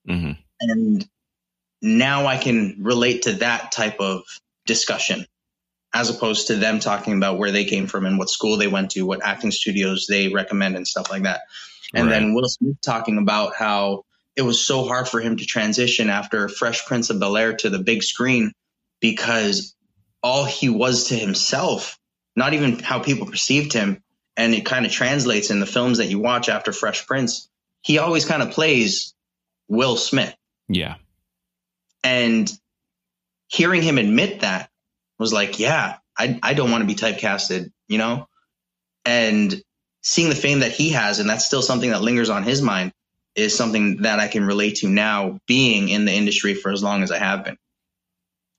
Mm-hmm. 0.07 0.31
And 0.61 1.07
now 1.81 2.25
I 2.25 2.37
can 2.37 2.77
relate 2.81 3.23
to 3.23 3.33
that 3.33 3.71
type 3.71 3.99
of 3.99 4.23
discussion 4.65 5.25
as 5.93 6.09
opposed 6.09 6.47
to 6.47 6.55
them 6.55 6.79
talking 6.79 7.15
about 7.15 7.37
where 7.37 7.51
they 7.51 7.63
came 7.63 7.87
from 7.87 8.05
and 8.05 8.17
what 8.17 8.29
school 8.29 8.57
they 8.57 8.67
went 8.67 8.91
to, 8.91 9.05
what 9.05 9.23
acting 9.23 9.51
studios 9.51 10.07
they 10.09 10.27
recommend 10.27 10.75
and 10.75 10.87
stuff 10.87 11.09
like 11.09 11.23
that. 11.23 11.41
And 11.93 12.07
right. 12.07 12.19
then 12.19 12.33
Will 12.33 12.49
Smith 12.49 12.81
talking 12.81 13.17
about 13.17 13.55
how 13.55 14.03
it 14.35 14.41
was 14.41 14.59
so 14.59 14.83
hard 14.83 15.07
for 15.07 15.21
him 15.21 15.37
to 15.37 15.45
transition 15.45 16.09
after 16.09 16.49
Fresh 16.49 16.85
Prince 16.85 17.09
of 17.09 17.19
Bel 17.19 17.37
Air 17.37 17.55
to 17.57 17.69
the 17.69 17.79
big 17.79 18.03
screen 18.03 18.51
because 18.99 19.73
all 20.21 20.43
he 20.43 20.67
was 20.67 21.05
to 21.05 21.15
himself, 21.15 21.97
not 22.35 22.53
even 22.53 22.79
how 22.79 22.99
people 22.99 23.27
perceived 23.27 23.71
him, 23.71 24.03
and 24.35 24.53
it 24.53 24.65
kind 24.65 24.85
of 24.85 24.91
translates 24.91 25.49
in 25.49 25.61
the 25.61 25.65
films 25.65 25.99
that 25.99 26.07
you 26.07 26.19
watch 26.19 26.49
after 26.49 26.73
Fresh 26.73 27.07
Prince. 27.07 27.47
He 27.81 27.99
always 27.99 28.25
kind 28.25 28.41
of 28.41 28.51
plays 28.51 29.13
Will 29.67 29.97
Smith. 29.97 30.35
Yeah. 30.67 30.95
And 32.03 32.51
hearing 33.47 33.81
him 33.81 33.97
admit 33.97 34.41
that 34.41 34.69
was 35.17 35.33
like, 35.33 35.59
yeah, 35.59 35.97
I, 36.17 36.39
I 36.41 36.53
don't 36.53 36.71
want 36.71 36.81
to 36.81 36.87
be 36.87 36.95
typecasted, 36.95 37.71
you 37.87 37.97
know? 37.97 38.27
And 39.05 39.61
seeing 40.01 40.29
the 40.29 40.35
fame 40.35 40.59
that 40.59 40.71
he 40.71 40.89
has, 40.91 41.19
and 41.19 41.29
that's 41.29 41.45
still 41.45 41.61
something 41.61 41.89
that 41.89 42.01
lingers 42.01 42.29
on 42.29 42.43
his 42.43 42.61
mind, 42.61 42.91
is 43.35 43.55
something 43.55 44.03
that 44.03 44.19
I 44.19 44.27
can 44.27 44.45
relate 44.45 44.77
to 44.77 44.87
now 44.87 45.39
being 45.47 45.89
in 45.89 46.05
the 46.05 46.13
industry 46.13 46.53
for 46.53 46.71
as 46.71 46.81
long 46.81 47.03
as 47.03 47.11
I 47.11 47.17
have 47.17 47.43
been. 47.43 47.57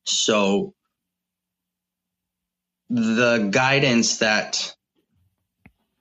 So 0.04 0.74
the 2.90 3.48
guidance 3.50 4.18
that 4.18 4.74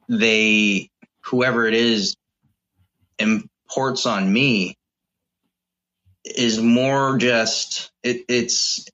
they, 0.07 0.89
whoever 1.21 1.65
it 1.65 1.73
is, 1.73 2.15
imports 3.17 4.05
on 4.05 4.31
me 4.31 4.77
is 6.25 6.59
more 6.59 7.17
just 7.17 7.91
it, 8.03 8.25
it's 8.27 8.85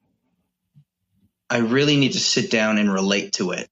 I 1.50 1.60
really 1.60 1.98
need 1.98 2.14
to 2.14 2.20
sit 2.20 2.52
down 2.52 2.78
and 2.78 2.92
relate 2.92 3.34
to 3.34 3.52
it. 3.52 3.70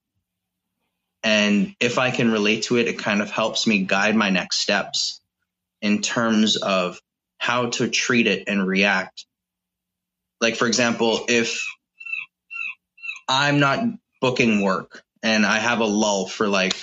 And 1.23 1.75
if 1.79 1.97
I 1.97 2.11
can 2.11 2.31
relate 2.31 2.63
to 2.63 2.77
it, 2.77 2.87
it 2.87 2.97
kind 2.99 3.21
of 3.21 3.29
helps 3.29 3.67
me 3.67 3.83
guide 3.83 4.15
my 4.15 4.29
next 4.29 4.57
steps. 4.59 5.21
in 5.81 6.01
terms 6.01 6.57
of 6.57 6.99
how 7.37 7.69
to 7.69 7.89
treat 7.89 8.27
it 8.27 8.43
and 8.47 8.65
react. 8.65 9.25
Like, 10.41 10.55
for 10.55 10.67
example, 10.67 11.25
if 11.27 11.65
I'm 13.27 13.59
not 13.59 13.83
booking 14.21 14.61
work 14.61 15.03
and 15.23 15.45
I 15.45 15.59
have 15.59 15.79
a 15.79 15.85
lull 15.85 16.27
for 16.27 16.47
like 16.47 16.75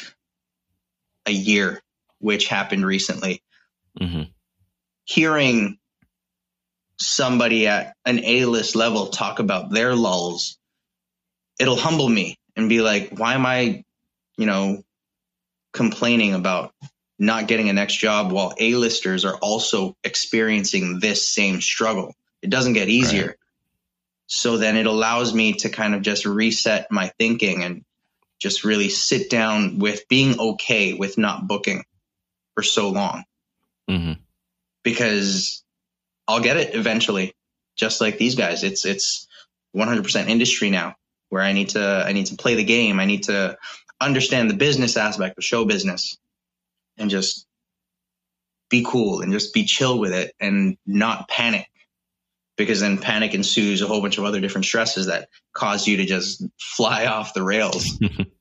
a 1.26 1.32
year, 1.32 1.82
which 2.18 2.48
happened 2.48 2.86
recently, 2.86 3.42
mm-hmm. 4.00 4.22
hearing 5.04 5.78
somebody 6.98 7.66
at 7.66 7.94
an 8.04 8.24
A 8.24 8.44
list 8.46 8.74
level 8.74 9.08
talk 9.08 9.38
about 9.38 9.70
their 9.70 9.94
lulls, 9.94 10.58
it'll 11.58 11.76
humble 11.76 12.08
me 12.08 12.38
and 12.56 12.68
be 12.68 12.80
like, 12.80 13.10
why 13.10 13.34
am 13.34 13.46
I, 13.46 13.84
you 14.36 14.46
know, 14.46 14.82
complaining 15.72 16.34
about 16.34 16.72
not 17.18 17.48
getting 17.48 17.68
a 17.68 17.72
next 17.72 17.96
job 17.96 18.32
while 18.32 18.54
A-listers 18.58 19.24
are 19.24 19.36
also 19.36 19.96
experiencing 20.04 21.00
this 21.00 21.26
same 21.28 21.60
struggle. 21.60 22.14
It 22.42 22.50
doesn't 22.50 22.74
get 22.74 22.88
easier. 22.88 23.26
Right. 23.26 23.36
So 24.26 24.58
then 24.58 24.76
it 24.76 24.86
allows 24.86 25.32
me 25.32 25.54
to 25.54 25.68
kind 25.68 25.94
of 25.94 26.02
just 26.02 26.26
reset 26.26 26.90
my 26.90 27.12
thinking 27.18 27.62
and 27.62 27.84
just 28.38 28.64
really 28.64 28.88
sit 28.88 29.30
down 29.30 29.78
with 29.78 30.08
being 30.08 30.38
okay 30.38 30.94
with 30.94 31.16
not 31.16 31.46
booking 31.46 31.84
for 32.54 32.62
so 32.62 32.90
long. 32.90 33.24
Mm-hmm. 33.88 34.20
Because 34.82 35.64
I'll 36.28 36.40
get 36.40 36.56
it 36.56 36.74
eventually, 36.74 37.34
just 37.76 38.00
like 38.00 38.18
these 38.18 38.34
guys. 38.34 38.62
It's 38.64 38.84
it's 38.84 39.26
100% 39.74 40.28
industry 40.28 40.70
now, 40.70 40.94
where 41.28 41.42
I 41.42 41.52
need 41.52 41.70
to 41.70 42.04
I 42.06 42.12
need 42.12 42.26
to 42.26 42.36
play 42.36 42.54
the 42.54 42.64
game. 42.64 43.00
I 43.00 43.04
need 43.04 43.24
to 43.24 43.56
understand 44.00 44.50
the 44.50 44.54
business 44.54 44.96
aspect 44.96 45.38
of 45.38 45.44
show 45.44 45.64
business 45.64 46.18
and 46.98 47.10
just 47.10 47.46
be 48.68 48.84
cool 48.86 49.20
and 49.22 49.32
just 49.32 49.54
be 49.54 49.64
chill 49.64 49.98
with 49.98 50.12
it 50.12 50.34
and 50.40 50.76
not 50.86 51.28
panic 51.28 51.68
because 52.56 52.80
then 52.80 52.98
panic 52.98 53.34
ensues 53.34 53.82
a 53.82 53.86
whole 53.86 54.00
bunch 54.00 54.18
of 54.18 54.24
other 54.24 54.40
different 54.40 54.64
stresses 54.64 55.06
that 55.06 55.28
cause 55.52 55.86
you 55.86 55.98
to 55.98 56.04
just 56.04 56.44
fly 56.58 57.06
off 57.06 57.34
the 57.34 57.42
rails. 57.42 57.98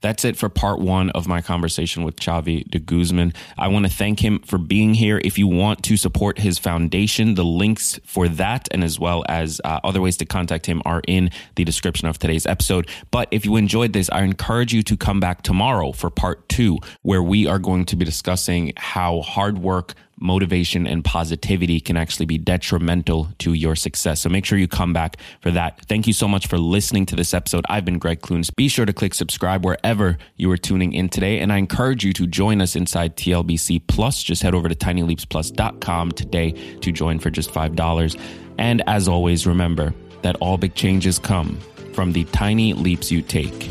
That's 0.00 0.24
it 0.24 0.36
for 0.36 0.48
part 0.48 0.80
one 0.80 1.10
of 1.10 1.28
my 1.28 1.42
conversation 1.42 2.04
with 2.04 2.16
Xavi 2.16 2.68
de 2.68 2.78
Guzman. 2.78 3.34
I 3.58 3.68
want 3.68 3.86
to 3.86 3.92
thank 3.92 4.20
him 4.20 4.38
for 4.40 4.58
being 4.58 4.94
here. 4.94 5.20
If 5.22 5.38
you 5.38 5.46
want 5.46 5.82
to 5.84 5.96
support 5.96 6.38
his 6.38 6.58
foundation, 6.58 7.34
the 7.34 7.44
links 7.44 8.00
for 8.04 8.28
that 8.28 8.68
and 8.70 8.82
as 8.82 8.98
well 8.98 9.24
as 9.28 9.60
uh, 9.64 9.80
other 9.84 10.00
ways 10.00 10.16
to 10.18 10.26
contact 10.26 10.66
him 10.66 10.80
are 10.84 11.02
in 11.06 11.30
the 11.56 11.64
description 11.64 12.08
of 12.08 12.18
today's 12.18 12.46
episode. 12.46 12.88
But 13.10 13.28
if 13.30 13.44
you 13.44 13.56
enjoyed 13.56 13.92
this, 13.92 14.08
I 14.10 14.22
encourage 14.22 14.72
you 14.72 14.82
to 14.84 14.96
come 14.96 15.20
back 15.20 15.42
tomorrow 15.42 15.92
for 15.92 16.10
part 16.10 16.48
two, 16.48 16.78
where 17.02 17.22
we 17.22 17.46
are 17.46 17.58
going 17.58 17.84
to 17.86 17.96
be 17.96 18.04
discussing 18.04 18.72
how 18.76 19.20
hard 19.20 19.58
work 19.58 19.94
motivation 20.20 20.86
and 20.86 21.04
positivity 21.04 21.80
can 21.80 21.96
actually 21.96 22.26
be 22.26 22.38
detrimental 22.38 23.28
to 23.38 23.52
your 23.52 23.74
success. 23.74 24.20
So 24.20 24.28
make 24.28 24.44
sure 24.44 24.58
you 24.58 24.68
come 24.68 24.92
back 24.92 25.16
for 25.40 25.50
that. 25.50 25.80
Thank 25.86 26.06
you 26.06 26.12
so 26.12 26.28
much 26.28 26.46
for 26.46 26.58
listening 26.58 27.06
to 27.06 27.16
this 27.16 27.34
episode. 27.34 27.64
I've 27.68 27.84
been 27.84 27.98
Gregg 27.98 28.20
Clunis. 28.20 28.54
Be 28.54 28.68
sure 28.68 28.86
to 28.86 28.92
click 28.92 29.14
subscribe 29.14 29.64
wherever 29.64 30.18
you 30.36 30.50
are 30.50 30.56
tuning 30.56 30.92
in 30.92 31.08
today. 31.08 31.40
And 31.40 31.52
I 31.52 31.56
encourage 31.56 32.04
you 32.04 32.12
to 32.14 32.26
join 32.26 32.60
us 32.60 32.76
inside 32.76 33.16
TLBC 33.16 33.82
Plus. 33.86 34.22
Just 34.22 34.42
head 34.42 34.54
over 34.54 34.68
to 34.68 34.74
tinyleapsplus.com 34.74 36.12
today 36.12 36.52
to 36.80 36.92
join 36.92 37.18
for 37.18 37.30
just 37.30 37.50
$5. 37.50 38.20
And 38.58 38.82
as 38.86 39.08
always, 39.08 39.46
remember 39.46 39.94
that 40.22 40.36
all 40.36 40.58
big 40.58 40.74
changes 40.74 41.18
come 41.18 41.58
from 41.94 42.12
the 42.12 42.24
tiny 42.24 42.72
leaps 42.74 43.10
you 43.10 43.22
take 43.22 43.68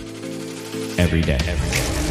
every 0.97 1.21
day. 1.21 1.37
Every 1.41 1.69
day. 1.69 2.08